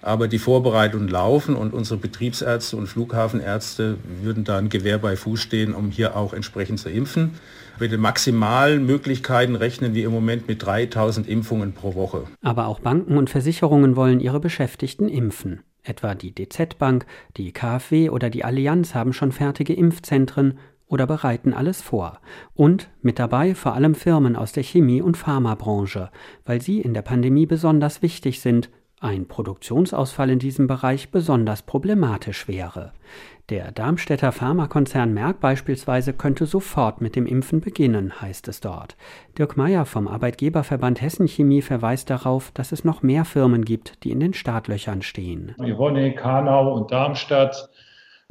Aber 0.01 0.27
die 0.27 0.39
Vorbereitungen 0.39 1.07
laufen 1.07 1.55
und 1.55 1.73
unsere 1.73 1.99
Betriebsärzte 1.99 2.77
und 2.77 2.87
Flughafenärzte 2.87 3.97
würden 4.21 4.43
da 4.43 4.57
ein 4.57 4.69
Gewehr 4.69 4.97
bei 4.97 5.15
Fuß 5.15 5.39
stehen, 5.39 5.73
um 5.73 5.91
hier 5.91 6.15
auch 6.15 6.33
entsprechend 6.33 6.79
zu 6.79 6.89
impfen. 6.89 7.31
Mit 7.79 7.91
den 7.91 8.01
maximalen 8.01 8.85
Möglichkeiten 8.85 9.55
rechnen 9.55 9.93
wir 9.93 10.05
im 10.05 10.11
Moment 10.11 10.47
mit 10.47 10.65
3000 10.65 11.27
Impfungen 11.27 11.73
pro 11.73 11.95
Woche. 11.95 12.23
Aber 12.41 12.67
auch 12.67 12.79
Banken 12.79 13.17
und 13.17 13.29
Versicherungen 13.29 13.95
wollen 13.95 14.19
ihre 14.19 14.39
Beschäftigten 14.39 15.07
impfen. 15.07 15.61
Etwa 15.83 16.13
die 16.13 16.33
DZ 16.35 16.77
Bank, 16.77 17.05
die 17.37 17.53
KfW 17.53 18.09
oder 18.09 18.29
die 18.29 18.43
Allianz 18.43 18.95
haben 18.95 19.13
schon 19.13 19.31
fertige 19.31 19.73
Impfzentren 19.73 20.59
oder 20.87 21.07
bereiten 21.07 21.53
alles 21.53 21.81
vor. 21.81 22.19
Und 22.53 22.89
mit 23.01 23.19
dabei 23.19 23.55
vor 23.55 23.75
allem 23.75 23.95
Firmen 23.95 24.35
aus 24.35 24.51
der 24.51 24.63
Chemie- 24.63 25.01
und 25.01 25.15
Pharmabranche, 25.15 26.09
weil 26.45 26.61
sie 26.61 26.81
in 26.81 26.93
der 26.93 27.03
Pandemie 27.03 27.45
besonders 27.45 28.01
wichtig 28.01 28.41
sind, 28.41 28.69
ein 29.01 29.27
Produktionsausfall 29.27 30.29
in 30.29 30.39
diesem 30.39 30.67
Bereich 30.67 31.09
besonders 31.09 31.61
problematisch 31.61 32.47
wäre. 32.47 32.91
Der 33.49 33.71
Darmstädter 33.71 34.31
Pharmakonzern 34.31 35.11
Merck 35.13 35.39
beispielsweise 35.39 36.13
könnte 36.13 36.45
sofort 36.45 37.01
mit 37.01 37.15
dem 37.15 37.25
Impfen 37.25 37.61
beginnen, 37.61 38.21
heißt 38.21 38.47
es 38.47 38.61
dort. 38.61 38.95
Dirk 39.37 39.57
Meyer 39.57 39.85
vom 39.85 40.07
Arbeitgeberverband 40.07 41.01
Hessen 41.01 41.27
Chemie 41.27 41.63
verweist 41.63 42.11
darauf, 42.11 42.51
dass 42.53 42.71
es 42.71 42.83
noch 42.83 43.01
mehr 43.01 43.25
Firmen 43.25 43.65
gibt, 43.65 44.03
die 44.03 44.11
in 44.11 44.19
den 44.19 44.33
Startlöchern 44.35 45.01
stehen. 45.01 45.55
Yvonne, 45.57 46.13
Karnau 46.13 46.75
und 46.75 46.91
Darmstadt 46.91 47.69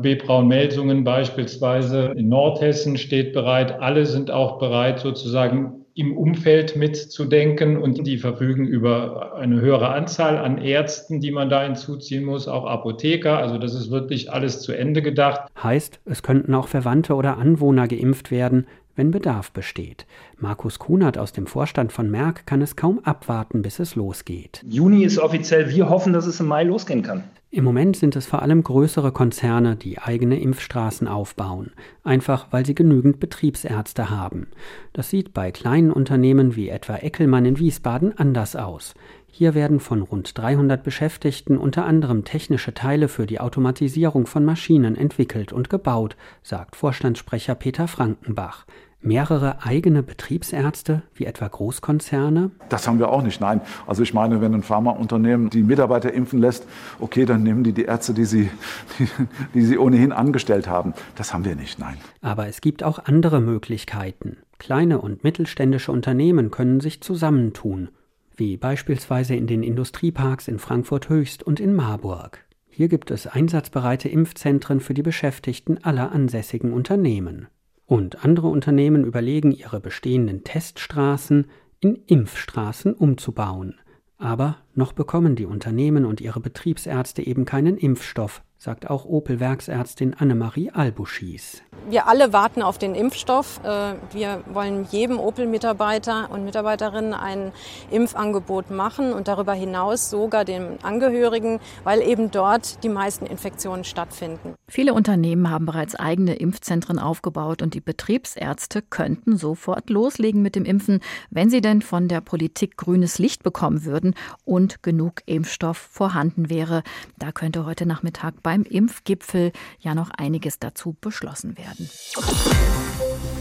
B. 0.00 0.14
Braun-Melsungen 0.14 1.02
beispielsweise 1.02 2.14
in 2.16 2.28
Nordhessen 2.28 2.96
steht 2.96 3.32
bereit. 3.32 3.80
Alle 3.80 4.06
sind 4.06 4.30
auch 4.30 4.60
bereit, 4.60 5.00
sozusagen 5.00 5.84
im 5.98 6.16
Umfeld 6.16 6.76
mitzudenken 6.76 7.76
und 7.76 8.06
die 8.06 8.18
verfügen 8.18 8.68
über 8.68 9.34
eine 9.34 9.60
höhere 9.60 9.88
Anzahl 9.88 10.38
an 10.38 10.58
Ärzten, 10.58 11.18
die 11.18 11.32
man 11.32 11.50
da 11.50 11.64
hinzuziehen 11.64 12.22
muss, 12.22 12.46
auch 12.46 12.66
Apotheker. 12.66 13.36
Also 13.36 13.58
das 13.58 13.74
ist 13.74 13.90
wirklich 13.90 14.32
alles 14.32 14.60
zu 14.60 14.70
Ende 14.70 15.02
gedacht. 15.02 15.50
Heißt, 15.60 15.98
es 16.04 16.22
könnten 16.22 16.54
auch 16.54 16.68
Verwandte 16.68 17.14
oder 17.16 17.36
Anwohner 17.38 17.88
geimpft 17.88 18.30
werden, 18.30 18.68
wenn 18.94 19.10
Bedarf 19.10 19.50
besteht. 19.50 20.06
Markus 20.40 20.78
Kunert 20.78 21.18
aus 21.18 21.32
dem 21.32 21.48
Vorstand 21.48 21.92
von 21.92 22.10
Merck 22.10 22.46
kann 22.46 22.62
es 22.62 22.76
kaum 22.76 23.00
abwarten, 23.00 23.60
bis 23.60 23.80
es 23.80 23.96
losgeht. 23.96 24.62
Juni 24.64 25.02
ist 25.02 25.18
offiziell. 25.18 25.68
Wir 25.70 25.88
hoffen, 25.88 26.12
dass 26.12 26.26
es 26.26 26.38
im 26.38 26.46
Mai 26.46 26.62
losgehen 26.62 27.02
kann. 27.02 27.24
Im 27.50 27.64
Moment 27.64 27.96
sind 27.96 28.14
es 28.14 28.26
vor 28.26 28.42
allem 28.42 28.62
größere 28.62 29.10
Konzerne, 29.10 29.74
die 29.74 29.98
eigene 29.98 30.38
Impfstraßen 30.38 31.08
aufbauen, 31.08 31.72
einfach 32.04 32.48
weil 32.50 32.64
sie 32.64 32.74
genügend 32.74 33.18
Betriebsärzte 33.20 34.10
haben. 34.10 34.48
Das 34.92 35.10
sieht 35.10 35.34
bei 35.34 35.50
kleinen 35.50 35.90
Unternehmen 35.90 36.54
wie 36.54 36.68
etwa 36.68 36.96
Eckelmann 36.96 37.46
in 37.46 37.58
Wiesbaden 37.58 38.16
anders 38.16 38.54
aus. 38.54 38.94
Hier 39.26 39.54
werden 39.54 39.80
von 39.80 40.02
rund 40.02 40.36
300 40.36 40.84
Beschäftigten 40.84 41.58
unter 41.58 41.84
anderem 41.84 42.24
technische 42.24 42.74
Teile 42.74 43.08
für 43.08 43.26
die 43.26 43.40
Automatisierung 43.40 44.26
von 44.26 44.44
Maschinen 44.44 44.94
entwickelt 44.94 45.52
und 45.52 45.70
gebaut, 45.70 46.16
sagt 46.42 46.76
Vorstandssprecher 46.76 47.54
Peter 47.54 47.88
Frankenbach 47.88 48.66
mehrere 49.00 49.62
eigene 49.62 50.02
Betriebsärzte 50.02 51.02
wie 51.14 51.26
etwa 51.26 51.48
Großkonzerne? 51.48 52.50
Das 52.68 52.86
haben 52.86 52.98
wir 52.98 53.10
auch 53.10 53.22
nicht, 53.22 53.40
nein. 53.40 53.60
Also 53.86 54.02
ich 54.02 54.12
meine, 54.14 54.40
wenn 54.40 54.54
ein 54.54 54.62
Pharmaunternehmen 54.62 55.50
die 55.50 55.62
Mitarbeiter 55.62 56.12
impfen 56.12 56.40
lässt, 56.40 56.66
okay, 57.00 57.24
dann 57.24 57.42
nehmen 57.42 57.64
die 57.64 57.72
die 57.72 57.84
Ärzte, 57.84 58.14
die 58.14 58.24
sie, 58.24 58.50
die, 58.98 59.08
die 59.54 59.62
sie 59.62 59.78
ohnehin 59.78 60.12
angestellt 60.12 60.68
haben. 60.68 60.94
Das 61.14 61.32
haben 61.32 61.44
wir 61.44 61.54
nicht, 61.54 61.78
nein. 61.78 61.96
Aber 62.20 62.46
es 62.48 62.60
gibt 62.60 62.82
auch 62.82 62.98
andere 63.04 63.40
Möglichkeiten. 63.40 64.38
Kleine 64.58 65.00
und 65.00 65.22
mittelständische 65.22 65.92
Unternehmen 65.92 66.50
können 66.50 66.80
sich 66.80 67.00
zusammentun, 67.00 67.90
wie 68.36 68.56
beispielsweise 68.56 69.36
in 69.36 69.46
den 69.46 69.62
Industrieparks 69.62 70.48
in 70.48 70.58
Frankfurt 70.58 71.08
Höchst 71.08 71.44
und 71.44 71.60
in 71.60 71.74
Marburg. 71.74 72.44
Hier 72.68 72.88
gibt 72.88 73.10
es 73.10 73.26
einsatzbereite 73.26 74.08
Impfzentren 74.08 74.80
für 74.80 74.94
die 74.94 75.02
Beschäftigten 75.02 75.78
aller 75.82 76.12
ansässigen 76.12 76.72
Unternehmen. 76.72 77.48
Und 77.88 78.22
andere 78.22 78.48
Unternehmen 78.48 79.02
überlegen, 79.02 79.50
ihre 79.50 79.80
bestehenden 79.80 80.44
Teststraßen 80.44 81.46
in 81.80 81.96
Impfstraßen 82.06 82.92
umzubauen. 82.92 83.76
Aber 84.18 84.58
noch 84.74 84.92
bekommen 84.92 85.36
die 85.36 85.46
Unternehmen 85.46 86.04
und 86.04 86.20
ihre 86.20 86.38
Betriebsärzte 86.38 87.26
eben 87.26 87.46
keinen 87.46 87.78
Impfstoff, 87.78 88.42
sagt 88.58 88.90
auch 88.90 89.04
Opel-Werksärztin 89.04 90.14
Annemarie 90.14 90.70
Albuschis. 90.70 91.62
Wir 91.88 92.08
alle 92.08 92.32
warten 92.32 92.60
auf 92.60 92.76
den 92.76 92.96
Impfstoff. 92.96 93.60
Äh, 93.62 93.94
wir 94.12 94.42
wollen 94.52 94.84
jedem 94.90 95.20
Opel-Mitarbeiter 95.20 96.28
und 96.32 96.44
Mitarbeiterinnen 96.44 97.14
ein 97.14 97.52
Impfangebot 97.90 98.70
machen 98.70 99.12
und 99.12 99.28
darüber 99.28 99.54
hinaus 99.54 100.10
sogar 100.10 100.44
den 100.44 100.82
Angehörigen, 100.82 101.60
weil 101.84 102.02
eben 102.02 102.32
dort 102.32 102.82
die 102.82 102.88
meisten 102.88 103.26
Infektionen 103.26 103.84
stattfinden. 103.84 104.54
Viele 104.68 104.92
Unternehmen 104.92 105.50
haben 105.50 105.64
bereits 105.64 105.94
eigene 105.94 106.34
Impfzentren 106.34 106.98
aufgebaut 106.98 107.62
und 107.62 107.74
die 107.74 107.80
Betriebsärzte 107.80 108.82
könnten 108.82 109.36
sofort 109.36 109.88
loslegen 109.88 110.42
mit 110.42 110.56
dem 110.56 110.64
Impfen, 110.64 111.00
wenn 111.30 111.48
sie 111.48 111.60
denn 111.60 111.80
von 111.80 112.08
der 112.08 112.20
Politik 112.20 112.76
grünes 112.76 113.20
Licht 113.20 113.44
bekommen 113.44 113.84
würden 113.84 114.14
und 114.44 114.82
genug 114.82 115.22
Impfstoff 115.26 115.78
vorhanden 115.78 116.50
wäre. 116.50 116.82
Da 117.18 117.30
könnte 117.30 117.64
heute 117.64 117.86
Nachmittag 117.86 118.42
beim 118.48 118.62
Impfgipfel 118.62 119.52
ja 119.78 119.94
noch 119.94 120.08
einiges 120.08 120.58
dazu 120.58 120.96
beschlossen 121.02 121.58
werden. 121.58 121.90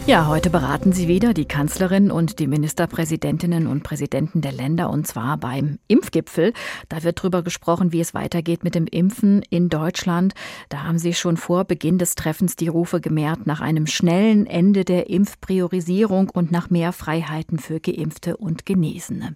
Ja, 0.07 0.27
heute 0.27 0.49
beraten 0.49 0.93
Sie 0.93 1.09
wieder 1.09 1.33
die 1.33 1.43
Kanzlerin 1.43 2.11
und 2.11 2.39
die 2.39 2.47
Ministerpräsidentinnen 2.47 3.67
und 3.67 3.83
Präsidenten 3.83 4.39
der 4.39 4.53
Länder 4.53 4.89
und 4.89 5.05
zwar 5.05 5.35
beim 5.35 5.79
Impfgipfel. 5.89 6.53
Da 6.87 7.03
wird 7.03 7.21
drüber 7.21 7.43
gesprochen, 7.43 7.91
wie 7.91 7.99
es 7.99 8.13
weitergeht 8.13 8.63
mit 8.63 8.73
dem 8.73 8.87
Impfen 8.87 9.41
in 9.49 9.67
Deutschland. 9.67 10.33
Da 10.69 10.83
haben 10.83 10.97
Sie 10.97 11.13
schon 11.13 11.35
vor 11.35 11.65
Beginn 11.65 11.97
des 11.97 12.15
Treffens 12.15 12.55
die 12.55 12.69
Rufe 12.69 13.01
gemehrt 13.01 13.47
nach 13.47 13.59
einem 13.59 13.85
schnellen 13.85 14.47
Ende 14.47 14.85
der 14.85 15.09
Impfpriorisierung 15.09 16.29
und 16.29 16.53
nach 16.53 16.69
mehr 16.69 16.93
Freiheiten 16.93 17.59
für 17.59 17.81
Geimpfte 17.81 18.37
und 18.37 18.65
Genesene. 18.65 19.35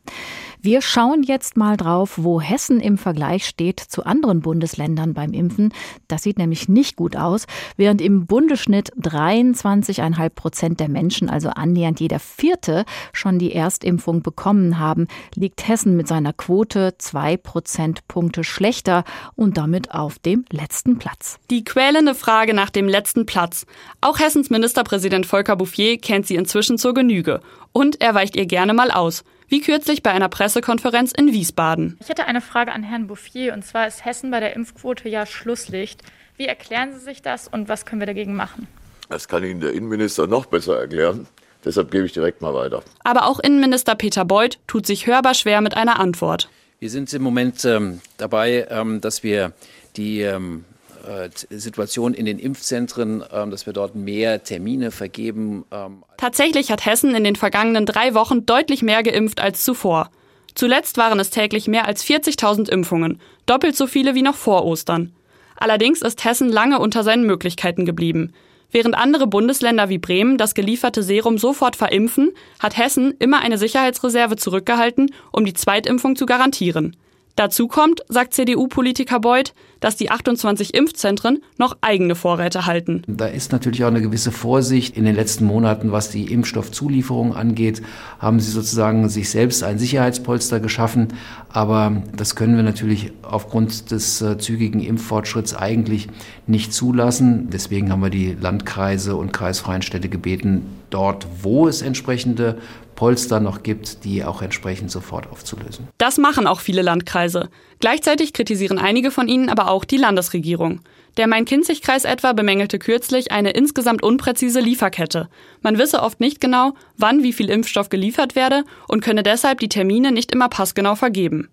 Wir 0.61 0.81
schauen 0.81 1.23
jetzt 1.23 1.57
mal 1.57 1.75
drauf, 1.75 2.13
wo 2.15 2.39
Hessen 2.39 2.79
im 2.79 2.97
Vergleich 2.97 3.45
steht 3.45 3.81
zu 3.81 4.05
anderen 4.05 4.39
Bundesländern 4.39 5.13
beim 5.13 5.33
Impfen. 5.33 5.73
Das 6.07 6.23
sieht 6.23 6.37
nämlich 6.37 6.69
nicht 6.69 6.95
gut 6.95 7.17
aus. 7.17 7.45
Während 7.75 7.99
im 7.99 8.25
Bundesschnitt 8.25 8.93
23,5 8.95 10.29
Prozent 10.29 10.60
Prozent 10.61 10.79
der 10.79 10.89
Menschen, 10.89 11.27
also 11.27 11.49
annähernd 11.49 11.99
jeder 11.99 12.19
Vierte, 12.19 12.85
schon 13.13 13.39
die 13.39 13.51
Erstimpfung 13.51 14.21
bekommen 14.21 14.77
haben, 14.77 15.07
liegt 15.33 15.67
Hessen 15.67 15.97
mit 15.97 16.07
seiner 16.07 16.33
Quote 16.33 16.93
zwei 16.99 17.35
Prozentpunkte 17.35 18.43
schlechter 18.43 19.03
und 19.35 19.57
damit 19.57 19.89
auf 19.89 20.19
dem 20.19 20.45
letzten 20.51 20.99
Platz. 20.99 21.39
Die 21.49 21.63
quälende 21.63 22.13
Frage 22.13 22.53
nach 22.53 22.69
dem 22.69 22.87
letzten 22.87 23.25
Platz. 23.25 23.65
Auch 24.01 24.19
Hessens 24.19 24.51
Ministerpräsident 24.51 25.25
Volker 25.25 25.55
Bouffier 25.55 25.97
kennt 25.97 26.27
sie 26.27 26.35
inzwischen 26.35 26.77
zur 26.77 26.93
Genüge. 26.93 27.39
Und 27.71 27.99
er 27.99 28.13
weicht 28.13 28.35
ihr 28.35 28.45
gerne 28.45 28.75
mal 28.75 28.91
aus 28.91 29.23
wie 29.47 29.61
kürzlich 29.61 30.01
bei 30.01 30.11
einer 30.11 30.29
Pressekonferenz 30.29 31.11
in 31.11 31.33
Wiesbaden. 31.33 31.97
Ich 31.99 32.07
hätte 32.07 32.25
eine 32.25 32.39
Frage 32.39 32.71
an 32.71 32.83
Herrn 32.83 33.07
Bouffier, 33.07 33.53
und 33.53 33.65
zwar 33.65 33.85
ist 33.85 34.05
Hessen 34.05 34.31
bei 34.31 34.39
der 34.39 34.55
Impfquote 34.55 35.09
ja 35.09 35.25
Schlusslicht. 35.25 36.03
Wie 36.37 36.45
erklären 36.45 36.93
Sie 36.93 36.99
sich 36.99 37.21
das 37.21 37.49
und 37.49 37.67
was 37.67 37.85
können 37.85 37.99
wir 37.99 38.05
dagegen 38.05 38.33
machen? 38.33 38.67
Das 39.11 39.27
kann 39.27 39.43
Ihnen 39.43 39.59
der 39.59 39.73
Innenminister 39.73 40.25
noch 40.25 40.45
besser 40.45 40.79
erklären. 40.79 41.27
Deshalb 41.65 41.91
gebe 41.91 42.05
ich 42.05 42.13
direkt 42.13 42.41
mal 42.41 42.53
weiter. 42.53 42.81
Aber 43.03 43.27
auch 43.27 43.39
Innenminister 43.39 43.93
Peter 43.95 44.23
Beuth 44.23 44.57
tut 44.67 44.87
sich 44.87 45.05
hörbar 45.05 45.33
schwer 45.33 45.59
mit 45.59 45.75
einer 45.75 45.99
Antwort. 45.99 46.49
Wir 46.79 46.89
sind 46.89 47.13
im 47.13 47.21
Moment 47.21 47.63
ähm, 47.65 47.99
dabei, 48.17 48.67
ähm, 48.69 49.01
dass 49.01 49.21
wir 49.21 49.51
die 49.97 50.21
ähm, 50.21 50.63
äh, 51.05 51.29
Situation 51.49 52.13
in 52.13 52.25
den 52.25 52.39
Impfzentren, 52.39 53.21
ähm, 53.33 53.51
dass 53.51 53.65
wir 53.65 53.73
dort 53.73 53.95
mehr 53.95 54.45
Termine 54.45 54.91
vergeben. 54.91 55.65
Ähm. 55.71 56.03
Tatsächlich 56.15 56.71
hat 56.71 56.85
Hessen 56.85 57.13
in 57.13 57.25
den 57.25 57.35
vergangenen 57.35 57.85
drei 57.85 58.13
Wochen 58.13 58.45
deutlich 58.45 58.81
mehr 58.81 59.03
geimpft 59.03 59.41
als 59.41 59.65
zuvor. 59.65 60.09
Zuletzt 60.55 60.97
waren 60.97 61.19
es 61.19 61.31
täglich 61.31 61.67
mehr 61.67 61.85
als 61.85 62.05
40.000 62.05 62.69
Impfungen, 62.69 63.19
doppelt 63.45 63.75
so 63.75 63.87
viele 63.87 64.15
wie 64.15 64.21
noch 64.21 64.35
vor 64.35 64.65
Ostern. 64.65 65.13
Allerdings 65.57 66.01
ist 66.01 66.23
Hessen 66.23 66.49
lange 66.49 66.79
unter 66.79 67.03
seinen 67.03 67.25
Möglichkeiten 67.25 67.85
geblieben. 67.85 68.33
Während 68.71 68.95
andere 68.95 69.27
Bundesländer 69.27 69.89
wie 69.89 69.97
Bremen 69.97 70.37
das 70.37 70.53
gelieferte 70.53 71.03
Serum 71.03 71.37
sofort 71.37 71.75
verimpfen, 71.75 72.31
hat 72.59 72.77
Hessen 72.77 73.13
immer 73.19 73.39
eine 73.39 73.57
Sicherheitsreserve 73.57 74.37
zurückgehalten, 74.37 75.13
um 75.31 75.45
die 75.45 75.53
Zweitimpfung 75.53 76.15
zu 76.15 76.25
garantieren. 76.25 76.95
Dazu 77.35 77.67
kommt, 77.67 78.01
sagt 78.09 78.33
CDU-Politiker 78.33 79.19
Beuth, 79.19 79.53
dass 79.79 79.95
die 79.95 80.11
28 80.11 80.73
Impfzentren 80.73 81.39
noch 81.57 81.75
eigene 81.81 82.15
Vorräte 82.15 82.65
halten. 82.65 83.01
Da 83.07 83.25
ist 83.25 83.51
natürlich 83.51 83.83
auch 83.83 83.89
eine 83.89 84.01
gewisse 84.01 84.31
Vorsicht. 84.31 84.95
In 84.95 85.05
den 85.05 85.15
letzten 85.15 85.45
Monaten, 85.45 85.91
was 85.91 86.09
die 86.09 86.31
Impfstoffzulieferung 86.31 87.35
angeht, 87.35 87.81
haben 88.19 88.39
sie 88.39 88.51
sozusagen 88.51 89.09
sich 89.09 89.29
selbst 89.29 89.63
ein 89.63 89.79
Sicherheitspolster 89.79 90.59
geschaffen. 90.59 91.09
Aber 91.49 92.03
das 92.15 92.35
können 92.35 92.55
wir 92.55 92.63
natürlich 92.63 93.11
aufgrund 93.23 93.91
des 93.91 94.21
äh, 94.21 94.37
zügigen 94.37 94.81
Impffortschritts 94.81 95.55
eigentlich 95.55 96.07
nicht 96.45 96.73
zulassen. 96.73 97.49
Deswegen 97.49 97.91
haben 97.91 98.03
wir 98.03 98.09
die 98.09 98.37
Landkreise 98.39 99.15
und 99.15 99.33
kreisfreien 99.33 99.81
Städte 99.81 100.09
gebeten, 100.09 100.63
dort, 100.91 101.27
wo 101.41 101.67
es 101.67 101.81
entsprechende 101.81 102.59
Polster 103.01 103.39
noch 103.39 103.63
gibt, 103.63 104.03
die 104.03 104.23
auch 104.23 104.43
entsprechend 104.43 104.91
sofort 104.91 105.31
aufzulösen. 105.31 105.87
Das 105.97 106.19
machen 106.19 106.45
auch 106.45 106.59
viele 106.59 106.83
Landkreise. 106.83 107.49
Gleichzeitig 107.79 108.31
kritisieren 108.31 108.77
einige 108.77 109.09
von 109.09 109.27
ihnen 109.27 109.49
aber 109.49 109.71
auch 109.71 109.85
die 109.85 109.97
Landesregierung. 109.97 110.81
Der 111.17 111.25
Main-Kinzig-Kreis 111.25 112.05
etwa 112.05 112.33
bemängelte 112.33 112.77
kürzlich 112.77 113.31
eine 113.31 113.53
insgesamt 113.53 114.03
unpräzise 114.03 114.59
Lieferkette. 114.59 115.29
Man 115.63 115.79
wisse 115.79 116.03
oft 116.03 116.19
nicht 116.19 116.39
genau, 116.39 116.73
wann 116.95 117.23
wie 117.23 117.33
viel 117.33 117.49
Impfstoff 117.49 117.89
geliefert 117.89 118.35
werde 118.35 118.65
und 118.87 119.01
könne 119.01 119.23
deshalb 119.23 119.61
die 119.61 119.69
Termine 119.69 120.11
nicht 120.11 120.31
immer 120.31 120.47
passgenau 120.47 120.93
vergeben. 120.93 121.49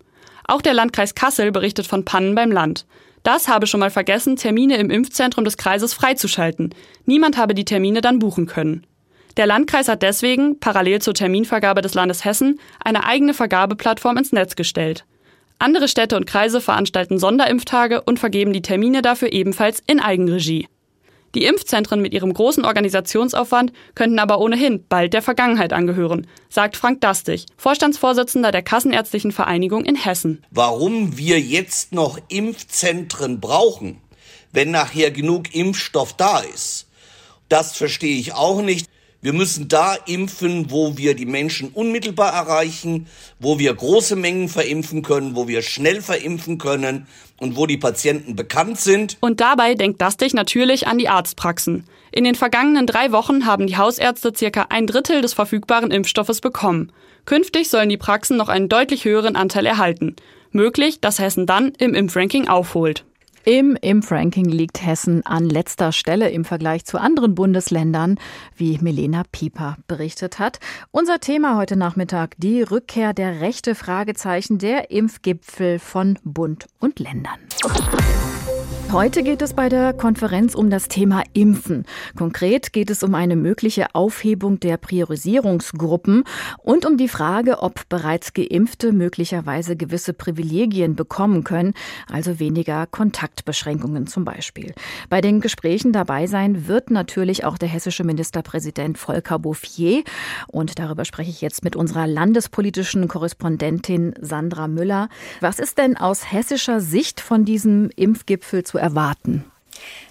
Auch 0.47 0.61
der 0.61 0.75
Landkreis 0.75 1.15
Kassel 1.15 1.51
berichtet 1.51 1.87
von 1.87 2.05
Pannen 2.05 2.35
beim 2.35 2.53
Land. 2.53 2.85
Das 3.23 3.49
habe 3.49 3.67
schon 3.67 3.81
mal 3.81 3.91
vergessen, 3.91 4.37
Termine 4.37 4.77
im 4.77 4.91
Impfzentrum 4.91 5.47
des 5.47 5.57
Kreises 5.57 5.95
freizuschalten. 5.95 6.75
Niemand 7.07 7.39
habe 7.39 7.55
die 7.55 7.65
Termine 7.65 8.03
dann 8.03 8.19
buchen 8.19 8.45
können. 8.45 8.87
Der 9.39 9.47
Landkreis 9.47 9.87
hat 9.87 10.03
deswegen, 10.03 10.59
parallel 10.59 11.01
zur 11.01 11.15
Terminvergabe 11.15 11.81
des 11.81 11.95
Landes 11.95 12.25
Hessen, 12.25 12.59
eine 12.85 13.05
eigene 13.05 13.35
Vergabeplattform 13.35 14.17
ins 14.17 14.33
Netz 14.33 14.57
gestellt. 14.57 15.07
Andere 15.61 15.87
Städte 15.87 16.17
und 16.17 16.27
Kreise 16.27 16.61
veranstalten 16.61 17.21
Sonderimpftage 17.21 18.03
und 18.03 18.19
vergeben 18.19 18.53
die 18.53 18.63
Termine 18.63 19.01
dafür 19.01 19.33
ebenfalls 19.33 19.81
in 19.87 20.01
Eigenregie. 20.01 20.67
Die 21.37 21.45
Impfzentren 21.45 22.03
mit 22.03 22.15
ihrem 22.15 22.35
großen 22.35 22.65
Organisationsaufwand 22.65 23.73
könnten 23.95 24.19
aber 24.19 24.41
ohnehin 24.41 24.85
bald 24.89 25.15
der 25.15 25.23
Vergangenheit 25.23 25.73
angehören, 25.73 26.27
sagt 26.49 26.77
Frank 26.77 27.01
Dastig, 27.01 27.47
Vorstandsvorsitzender 27.57 28.51
der 28.51 28.63
Kassenärztlichen 28.63 29.31
Vereinigung 29.31 29.85
in 29.85 29.95
Hessen. 29.95 30.45
Warum 30.51 31.17
wir 31.17 31.39
jetzt 31.39 31.93
noch 31.93 32.19
Impfzentren 32.29 33.39
brauchen, 33.39 34.01
wenn 34.51 34.73
nachher 34.73 35.13
genug 35.13 35.55
Impfstoff 35.55 36.15
da 36.15 36.41
ist, 36.41 36.89
das 37.49 37.77
verstehe 37.77 38.19
ich 38.19 38.35
auch 38.35 38.63
nicht. 38.63 38.89
Wir 39.21 39.33
müssen 39.33 39.67
da 39.67 39.97
impfen, 40.07 40.71
wo 40.71 40.97
wir 40.97 41.15
die 41.15 41.27
Menschen 41.27 41.71
unmittelbar 41.71 42.33
erreichen, 42.33 43.09
wo 43.41 43.59
wir 43.59 43.75
große 43.75 44.15
Mengen 44.15 44.49
verimpfen 44.49 45.03
können, 45.03 45.35
wo 45.35 45.49
wir 45.49 45.63
schnell 45.63 46.03
verimpfen 46.03 46.59
können 46.59 47.09
und 47.41 47.57
wo 47.57 47.67
die 47.67 47.79
Patienten 47.79 48.37
bekannt 48.37 48.79
sind. 48.79 49.17
Und 49.19 49.41
dabei 49.41 49.75
denkt 49.75 50.01
Dastig 50.01 50.35
natürlich 50.35 50.87
an 50.87 50.99
die 50.99 51.09
Arztpraxen. 51.09 51.85
In 52.13 52.23
den 52.23 52.37
vergangenen 52.37 52.87
drei 52.87 53.11
Wochen 53.11 53.45
haben 53.45 53.67
die 53.67 53.77
Hausärzte 53.77 54.33
circa 54.37 54.67
ein 54.69 54.87
Drittel 54.87 55.21
des 55.21 55.35
verfügbaren 55.35 55.91
Impfstoffes 55.91 56.41
bekommen. 56.41 56.93
Künftig 57.25 57.71
sollen 57.71 57.89
die 57.89 57.97
Praxen 57.97 58.37
noch 58.37 58.49
einen 58.49 58.69
deutlich 58.69 59.05
höheren 59.05 59.35
Anteil 59.35 59.67
erhalten. 59.67 60.15
Möglich, 60.53 61.01
dass 61.01 61.19
Hessen 61.19 61.45
dann 61.45 61.73
im 61.79 61.93
Impfranking 61.93 62.47
aufholt. 62.47 63.05
Im 63.49 63.77
Impfranking 63.81 64.45
liegt 64.45 64.85
Hessen 64.85 65.25
an 65.25 65.49
letzter 65.49 65.91
Stelle 65.91 66.29
im 66.29 66.45
Vergleich 66.45 66.85
zu 66.85 66.99
anderen 67.01 67.35
Bundesländern, 67.35 68.21
wie 68.55 68.77
Milena 68.83 69.23
Pieper 69.33 69.79
berichtet 69.87 70.39
hat. 70.39 70.61
Unser 70.91 71.19
Thema 71.19 71.57
heute 71.57 71.75
Nachmittag 71.75 72.35
die 72.37 72.61
Rückkehr 72.61 73.15
der 73.15 73.41
rechte 73.41 73.75
Fragezeichen 73.75 74.59
der 74.59 74.91
Impfgipfel 74.91 75.79
von 75.79 76.19
Bund 76.25 76.67
und 76.79 76.99
Ländern. 76.99 77.39
Heute 78.91 79.23
geht 79.23 79.43
es 79.43 79.53
bei 79.53 79.69
der 79.69 79.93
Konferenz 79.93 80.55
um 80.55 80.71
das 80.71 80.89
Thema 80.89 81.23
Impfen. 81.35 81.85
Konkret 82.17 82.73
geht 82.73 82.89
es 82.89 83.03
um 83.03 83.15
eine 83.15 83.37
mögliche 83.37 83.95
Aufhebung 83.95 84.61
der 84.61 84.79
Priorisierungsgruppen 84.79 86.25
und 86.63 86.87
um 86.87 86.97
die 86.97 87.09
Frage, 87.09 87.63
ob 87.63 87.87
bereits 87.91 88.33
Geimpfte 88.33 88.93
möglicherweise 88.93 89.77
gewisse 89.77 90.15
Privilegien 90.15 90.97
bekommen 90.97 91.45
können, 91.45 91.75
also 92.11 92.41
weniger 92.41 92.87
Kontaktbeschränkungen 92.87 94.07
zum 94.07 94.25
Beispiel. 94.25 94.73
Bei 95.11 95.21
den 95.21 95.43
Gesprächen 95.43 95.93
dabei 95.93 96.27
sein 96.27 96.67
wird 96.67 96.91
natürlich 96.91 97.45
auch 97.45 97.59
der 97.59 97.69
hessische 97.69 98.05
Ministerpräsident 98.05 98.97
Volker 98.97 99.39
Bouffier. 99.39 100.03
Und 100.47 100.79
darüber 100.79 101.05
spreche 101.05 101.31
ich 101.31 101.43
jetzt 101.43 101.63
mit 101.63 101.77
unserer 101.77 102.07
landespolitischen 102.07 103.07
Korrespondentin 103.07 104.15
Sandra 104.19 104.67
Müller. 104.67 105.11
Was 105.41 105.59
ist 105.59 105.77
denn 105.77 105.99
aus 105.99 106.33
hessischer 106.33 106.81
Sicht 106.81 107.21
von 107.21 107.45
diesem 107.45 107.91
Impfgipfel 107.95 108.65
zu 108.65 108.78
erwarten? 108.79 109.45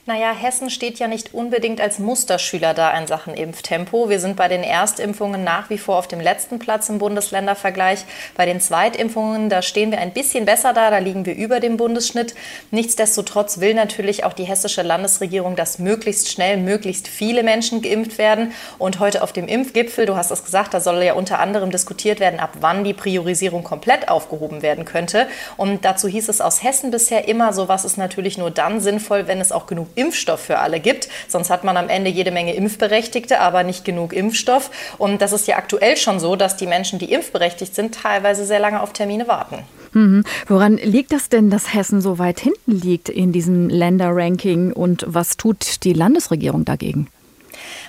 Naja, 0.08 0.32
Hessen 0.32 0.70
steht 0.70 1.00
ja 1.00 1.10
nicht 1.10 1.34
unbedingt 1.34 1.82
als 1.82 2.00
Musterschüler 2.00 2.74
da 2.74 2.98
in 2.98 3.08
Sachen 3.08 3.34
Impftempo. 3.34 4.08
Wir 4.08 4.22
sind 4.22 4.38
bei 4.38 4.48
den 4.48 4.63
Erstimpfungen 4.63 5.43
nach 5.43 5.70
wie 5.70 5.78
vor 5.78 5.98
auf 5.98 6.08
dem 6.08 6.22
letzten 6.22 6.60
Platz 6.60 6.88
im 6.88 6.98
Bundesländervergleich. 6.98 8.06
Bei 8.34 8.46
den 8.46 8.62
Zweitimpfungen, 8.62 9.50
da 9.50 9.62
stehen 9.62 9.91
wir 9.91 10.00
ein 10.00 10.13
bisschen 10.13 10.46
besser 10.46 10.72
da, 10.72 10.91
da 10.91 11.00
liegen 11.00 11.26
wir 11.26 11.36
über 11.36 11.60
dem 11.60 11.76
Bundesschnitt. 11.76 12.36
Nichtsdestotrotz 12.72 13.60
will 13.60 13.74
natürlich 13.74 14.24
auch 14.24 14.32
die 14.32 14.46
hessische 14.46 14.82
Landesregierung, 14.82 15.58
dass 15.58 15.78
möglichst 15.78 16.32
schnell 16.32 16.56
möglichst 16.56 17.10
viele 17.10 17.43
Menschen 17.43 17.82
geimpft 17.82 18.17
werden. 18.17 18.54
Und 18.78 19.02
heute 19.02 19.22
auf 19.22 19.34
dem 19.34 19.50
Impfgipfel, 19.50 20.06
du 20.06 20.15
hast 20.15 20.32
es 20.32 20.46
gesagt, 20.46 20.74
da 20.74 20.80
soll 20.80 21.04
ja 21.04 21.15
unter 21.15 21.39
anderem 21.39 21.70
diskutiert 21.70 22.22
werden, 22.22 22.39
ab 22.39 22.52
wann 22.62 22.86
die 22.86 22.93
Priorisierung 22.93 23.65
komplett 23.65 24.08
aufgehoben 24.08 24.62
werden 24.62 24.86
könnte. 24.86 25.28
Und 25.58 25.84
dazu 25.84 26.08
hieß 26.08 26.30
es 26.30 26.39
aus 26.39 26.63
Hessen 26.63 26.91
bisher 26.91 27.28
immer, 27.28 27.52
sowas 27.52 27.84
ist 27.84 27.98
natürlich 27.98 28.38
nur 28.38 28.52
dann 28.52 28.80
sinnvoll, 28.80 29.28
wenn 29.28 29.41
es 29.41 29.52
auch 29.52 29.67
genug 29.67 29.96
Impfstoff 29.97 30.39
für 30.39 30.60
alle 30.60 30.79
gibt. 30.79 31.10
Sonst 31.27 31.49
hat 31.49 31.63
man 31.63 31.77
am 31.77 31.89
Ende 31.89 32.10
jede 32.10 32.31
Menge 32.31 32.53
Impfberechtigte, 32.53 33.39
aber 33.39 33.63
nicht 33.63 33.83
genug 33.86 34.13
Impfstoff. 34.13 34.71
Und 34.97 35.21
das 35.21 35.33
ist 35.33 35.47
ja 35.47 35.57
aktuell 35.57 35.97
schon 35.97 36.19
so, 36.19 36.36
dass 36.36 36.55
die 36.55 36.67
Menschen, 36.67 36.99
die 36.99 37.12
impfberechtigt 37.12 37.75
sind, 37.75 37.95
teilweise 37.95 38.45
sehr 38.45 38.60
lange 38.60 38.81
auf 38.81 38.93
Termine 38.93 39.27
warten. 39.27 39.60
Mhm. 39.93 40.23
Woran 40.47 40.77
liegt 40.77 41.12
das 41.12 41.29
denn, 41.29 41.49
dass 41.49 41.73
Hessen 41.73 42.01
so 42.01 42.19
weit 42.19 42.39
hinten 42.39 42.71
liegt 42.71 43.10
in 43.10 43.31
diesem 43.31 43.69
Länderranking 43.69 44.73
und 44.73 45.03
was 45.07 45.38
tut 45.38 45.83
die 45.83 45.93
Landesregierung 45.93 46.65
dagegen? 46.65 47.07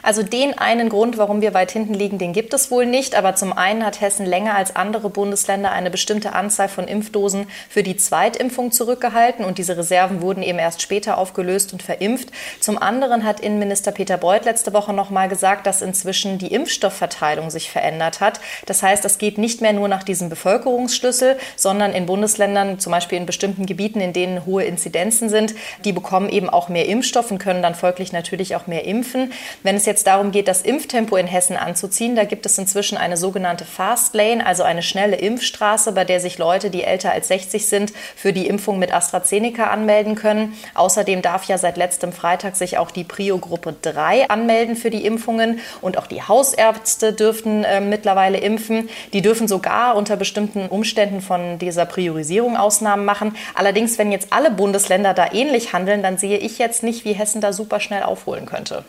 Also 0.02 0.22
den 0.22 0.56
einen 0.58 0.88
Grund, 0.88 1.18
warum 1.18 1.40
wir 1.40 1.54
weit 1.54 1.70
hinten 1.70 1.94
liegen, 1.94 2.18
den 2.18 2.32
gibt 2.32 2.54
es 2.54 2.70
wohl 2.70 2.86
nicht. 2.86 3.14
Aber 3.14 3.34
zum 3.34 3.52
einen 3.52 3.84
hat 3.84 4.00
Hessen 4.00 4.26
länger 4.26 4.54
als 4.54 4.76
andere 4.76 5.10
Bundesländer 5.10 5.72
eine 5.72 5.90
bestimmte 5.90 6.32
Anzahl 6.32 6.68
von 6.68 6.88
Impfdosen 6.88 7.46
für 7.68 7.82
die 7.82 7.96
Zweitimpfung 7.96 8.72
zurückgehalten 8.72 9.44
und 9.44 9.58
diese 9.58 9.76
Reserven 9.76 10.22
wurden 10.22 10.42
eben 10.42 10.58
erst 10.58 10.82
später 10.82 11.18
aufgelöst 11.18 11.72
und 11.72 11.82
verimpft. 11.82 12.30
Zum 12.60 12.78
anderen 12.78 13.24
hat 13.24 13.40
Innenminister 13.40 13.92
Peter 13.92 14.16
Beuth 14.16 14.44
letzte 14.44 14.72
Woche 14.72 14.92
noch 14.92 15.10
mal 15.10 15.28
gesagt, 15.28 15.66
dass 15.66 15.82
inzwischen 15.82 16.38
die 16.38 16.52
Impfstoffverteilung 16.52 17.50
sich 17.50 17.70
verändert 17.70 18.20
hat. 18.20 18.40
Das 18.66 18.82
heißt, 18.82 19.04
es 19.04 19.18
geht 19.18 19.38
nicht 19.38 19.60
mehr 19.60 19.72
nur 19.72 19.88
nach 19.88 20.02
diesem 20.02 20.28
Bevölkerungsschlüssel, 20.28 21.36
sondern 21.56 21.92
in 21.92 22.06
Bundesländern, 22.06 22.78
zum 22.78 22.92
Beispiel 22.92 23.18
in 23.18 23.26
bestimmten 23.26 23.66
Gebieten, 23.66 24.00
in 24.00 24.12
denen 24.12 24.46
hohe 24.46 24.64
Inzidenzen 24.64 25.28
sind, 25.28 25.54
die 25.84 25.92
bekommen 25.92 26.28
eben 26.28 26.48
auch 26.48 26.68
mehr 26.68 26.86
Impfstoff 26.86 27.30
und 27.30 27.38
können 27.38 27.62
dann 27.62 27.74
folglich 27.74 28.12
natürlich 28.12 28.56
auch 28.56 28.66
mehr 28.66 28.84
impfen. 28.84 29.32
Wenn 29.68 29.76
es 29.76 29.85
jetzt 29.85 30.07
darum 30.07 30.31
geht, 30.31 30.48
das 30.48 30.62
Impftempo 30.62 31.14
in 31.16 31.26
Hessen 31.26 31.54
anzuziehen, 31.54 32.16
da 32.16 32.24
gibt 32.24 32.46
es 32.46 32.57
inzwischen 32.57 32.96
eine 32.96 33.18
sogenannte 33.18 33.66
Fast 33.66 34.14
Lane, 34.14 34.46
also 34.46 34.62
eine 34.62 34.83
schnelle 34.83 35.16
Impfstraße, 35.16 35.92
bei 35.92 36.07
der 36.07 36.20
sich 36.20 36.38
Leute, 36.38 36.70
die 36.70 36.85
älter 36.85 37.12
als 37.12 37.28
60 37.28 37.66
sind, 37.66 37.92
für 38.16 38.33
die 38.33 38.46
Impfung 38.46 38.78
mit 38.78 38.94
AstraZeneca 38.94 39.66
anmelden 39.66 40.14
können. 40.14 40.54
Außerdem 40.72 41.20
darf 41.20 41.44
ja 41.44 41.59
seit 41.59 41.76
letztem 41.76 42.14
Freitag 42.14 42.57
sich 42.57 42.78
auch 42.78 42.90
die 42.90 43.04
Prio-Gruppe 43.04 43.74
3 43.83 44.31
anmelden 44.31 44.74
für 44.74 44.88
die 44.88 45.04
Impfungen 45.04 45.61
und 45.83 45.98
auch 45.98 46.07
die 46.07 46.22
Hausärzte 46.22 47.12
dürften 47.12 47.64
äh, 47.64 47.83
mittlerweile 47.83 48.38
impfen. 48.38 48.88
Die 49.12 49.20
dürfen 49.20 49.48
sogar 49.48 49.96
unter 49.96 50.16
bestimmten 50.16 50.68
Umständen 50.68 51.20
von 51.20 51.59
dieser 51.59 51.85
Priorisierung 51.85 52.57
Ausnahmen 52.57 53.04
machen. 53.04 53.37
Allerdings, 53.54 53.98
wenn 53.98 54.12
jetzt 54.12 54.33
alle 54.33 54.50
Bundesländer 54.50 55.12
da 55.12 55.31
ähnlich 55.31 55.74
handeln, 55.74 56.02
dann 56.02 56.16
sehe 56.16 56.38
ich 56.38 56.57
jetzt 56.57 56.83
nicht, 56.83 57.04
wie 57.04 57.12
Hessen 57.12 57.42
da 57.42 57.52
super 57.52 57.81
schnell 57.81 58.04
aufholen 58.04 58.46
könnte. 58.46 58.83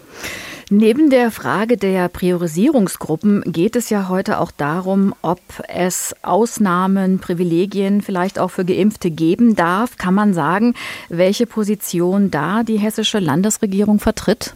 Neben 0.72 1.10
der 1.10 1.32
Frage 1.32 1.78
der 1.78 2.10
Priorisierungsgruppen 2.10 3.42
geht 3.42 3.76
es 3.76 3.90
ja 3.90 4.08
heute 4.08 4.40
auch 4.40 4.52
darum, 4.52 5.16
ob 5.24 5.42
es 5.68 6.16
Ausnahmen, 6.22 7.18
Privilegien 7.18 8.04
vielleicht 8.04 8.38
auch 8.38 8.52
für 8.52 8.66
Geimpfte 8.66 9.10
geben 9.10 9.56
darf. 9.56 9.98
Kann 9.98 10.14
man 10.14 10.36
sagen, 10.36 10.76
welche 11.10 11.48
Position 11.48 12.30
da 12.30 12.62
die 12.62 12.78
hessische 12.78 13.18
Landesregierung 13.18 14.00
vertritt? 14.00 14.54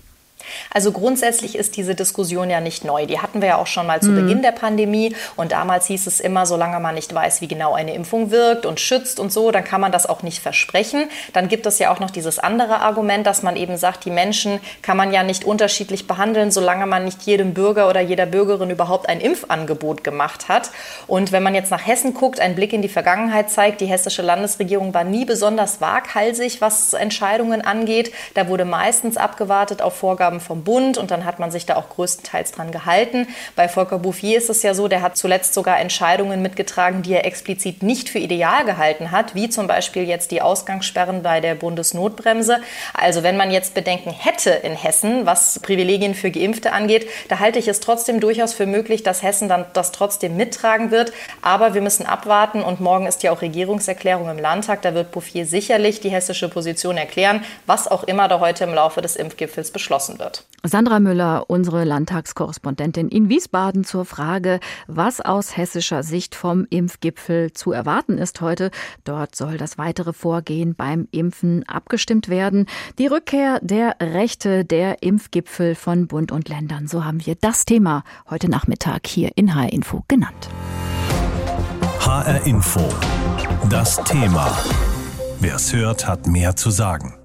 Also 0.73 0.91
grundsätzlich 0.91 1.55
ist 1.55 1.77
diese 1.77 1.95
Diskussion 1.95 2.49
ja 2.49 2.59
nicht 2.59 2.85
neu. 2.85 3.05
Die 3.05 3.19
hatten 3.19 3.41
wir 3.41 3.49
ja 3.49 3.57
auch 3.57 3.67
schon 3.67 3.87
mal 3.87 4.01
zu 4.01 4.09
mhm. 4.09 4.15
Beginn 4.15 4.41
der 4.41 4.51
Pandemie. 4.51 5.15
Und 5.35 5.51
damals 5.51 5.87
hieß 5.87 6.07
es 6.07 6.19
immer, 6.19 6.45
solange 6.45 6.79
man 6.79 6.95
nicht 6.95 7.13
weiß, 7.13 7.41
wie 7.41 7.47
genau 7.47 7.73
eine 7.73 7.93
Impfung 7.93 8.31
wirkt 8.31 8.65
und 8.65 8.79
schützt 8.79 9.19
und 9.19 9.31
so, 9.31 9.51
dann 9.51 9.63
kann 9.63 9.81
man 9.81 9.91
das 9.91 10.07
auch 10.07 10.23
nicht 10.23 10.39
versprechen. 10.39 11.09
Dann 11.33 11.47
gibt 11.47 11.65
es 11.65 11.79
ja 11.79 11.93
auch 11.93 11.99
noch 11.99 12.11
dieses 12.11 12.39
andere 12.39 12.81
Argument, 12.81 13.25
dass 13.25 13.43
man 13.43 13.55
eben 13.55 13.77
sagt, 13.77 14.05
die 14.05 14.11
Menschen 14.11 14.59
kann 14.81 14.97
man 14.97 15.11
ja 15.13 15.23
nicht 15.23 15.45
unterschiedlich 15.45 16.07
behandeln, 16.07 16.51
solange 16.51 16.85
man 16.85 17.05
nicht 17.05 17.21
jedem 17.23 17.53
Bürger 17.53 17.89
oder 17.89 18.01
jeder 18.01 18.25
Bürgerin 18.25 18.69
überhaupt 18.69 19.09
ein 19.09 19.19
Impfangebot 19.19 20.03
gemacht 20.03 20.49
hat. 20.49 20.71
Und 21.07 21.31
wenn 21.31 21.43
man 21.43 21.55
jetzt 21.55 21.71
nach 21.71 21.85
Hessen 21.85 22.13
guckt, 22.13 22.39
ein 22.39 22.55
Blick 22.55 22.73
in 22.73 22.81
die 22.81 22.89
Vergangenheit 22.89 23.49
zeigt, 23.49 23.81
die 23.81 23.85
hessische 23.85 24.21
Landesregierung 24.21 24.93
war 24.93 25.03
nie 25.03 25.25
besonders 25.25 25.81
waghalsig, 25.81 26.61
was 26.61 26.93
Entscheidungen 26.93 27.61
angeht. 27.61 28.13
Da 28.33 28.47
wurde 28.47 28.65
meistens 28.65 29.17
abgewartet 29.17 29.81
auf 29.81 29.95
Vorgaben 29.95 30.32
vom 30.39 30.63
Bund 30.63 30.97
und 30.97 31.11
dann 31.11 31.25
hat 31.25 31.39
man 31.39 31.51
sich 31.51 31.65
da 31.65 31.75
auch 31.75 31.89
größtenteils 31.89 32.51
dran 32.51 32.71
gehalten. 32.71 33.27
Bei 33.55 33.67
Volker 33.67 33.99
Bouffier 33.99 34.37
ist 34.37 34.49
es 34.49 34.63
ja 34.63 34.73
so, 34.73 34.87
der 34.87 35.01
hat 35.01 35.17
zuletzt 35.17 35.53
sogar 35.53 35.79
Entscheidungen 35.79 36.41
mitgetragen, 36.41 37.01
die 37.01 37.13
er 37.13 37.25
explizit 37.25 37.83
nicht 37.83 38.09
für 38.09 38.19
ideal 38.19 38.65
gehalten 38.65 39.11
hat, 39.11 39.35
wie 39.35 39.49
zum 39.49 39.67
Beispiel 39.67 40.03
jetzt 40.03 40.31
die 40.31 40.41
Ausgangssperren 40.41 41.23
bei 41.23 41.41
der 41.41 41.55
Bundesnotbremse. 41.55 42.61
Also 42.93 43.23
wenn 43.23 43.37
man 43.37 43.51
jetzt 43.51 43.73
Bedenken 43.73 44.11
hätte 44.11 44.49
in 44.51 44.75
Hessen, 44.75 45.25
was 45.25 45.59
Privilegien 45.59 46.15
für 46.15 46.31
Geimpfte 46.31 46.73
angeht, 46.73 47.07
da 47.29 47.39
halte 47.39 47.59
ich 47.59 47.67
es 47.67 47.79
trotzdem 47.79 48.19
durchaus 48.19 48.53
für 48.53 48.65
möglich, 48.65 49.03
dass 49.03 49.23
Hessen 49.23 49.49
dann 49.49 49.65
das 49.73 49.91
trotzdem 49.91 50.37
mittragen 50.37 50.91
wird. 50.91 51.13
Aber 51.41 51.73
wir 51.73 51.81
müssen 51.81 52.05
abwarten 52.05 52.61
und 52.61 52.79
morgen 52.79 53.07
ist 53.07 53.23
ja 53.23 53.31
auch 53.31 53.41
Regierungserklärung 53.41 54.29
im 54.29 54.39
Landtag. 54.39 54.81
Da 54.81 54.93
wird 54.93 55.11
Bouffier 55.11 55.45
sicherlich 55.45 55.99
die 55.99 56.09
hessische 56.09 56.49
Position 56.49 56.97
erklären, 56.97 57.43
was 57.65 57.87
auch 57.87 58.03
immer 58.03 58.27
da 58.27 58.39
heute 58.39 58.63
im 58.63 58.73
Laufe 58.73 59.01
des 59.01 59.15
Impfgipfels 59.15 59.71
beschlossen 59.71 60.17
wird. 60.23 60.45
Sandra 60.65 61.01
Müller, 61.01 61.49
unsere 61.49 61.83
Landtagskorrespondentin 61.83 63.09
in 63.09 63.27
Wiesbaden 63.27 63.83
zur 63.83 64.05
Frage, 64.05 64.61
was 64.87 65.19
aus 65.19 65.57
hessischer 65.57 66.03
Sicht 66.03 66.35
vom 66.35 66.65
Impfgipfel 66.69 67.51
zu 67.51 67.73
erwarten 67.73 68.17
ist 68.17 68.39
heute. 68.39 68.71
Dort 69.03 69.35
soll 69.35 69.57
das 69.57 69.77
weitere 69.77 70.13
Vorgehen 70.13 70.73
beim 70.73 71.09
Impfen 71.11 71.67
abgestimmt 71.67 72.29
werden. 72.29 72.67
Die 72.97 73.07
Rückkehr 73.07 73.59
der 73.61 73.97
Rechte 74.01 74.63
der 74.63 75.03
Impfgipfel 75.03 75.75
von 75.75 76.07
Bund 76.07 76.31
und 76.31 76.47
Ländern. 76.47 76.87
So 76.87 77.03
haben 77.03 77.25
wir 77.25 77.35
das 77.35 77.65
Thema 77.65 78.05
heute 78.29 78.49
Nachmittag 78.49 79.05
hier 79.05 79.31
in 79.35 79.53
HR 79.53 79.73
Info 79.73 80.05
genannt. 80.07 80.49
HR 81.99 82.45
Info. 82.47 82.87
Das 83.69 84.01
Thema. 84.05 84.49
Wer 85.41 85.55
es 85.55 85.73
hört, 85.73 86.07
hat 86.07 86.25
mehr 86.25 86.55
zu 86.55 86.69
sagen. 86.69 87.15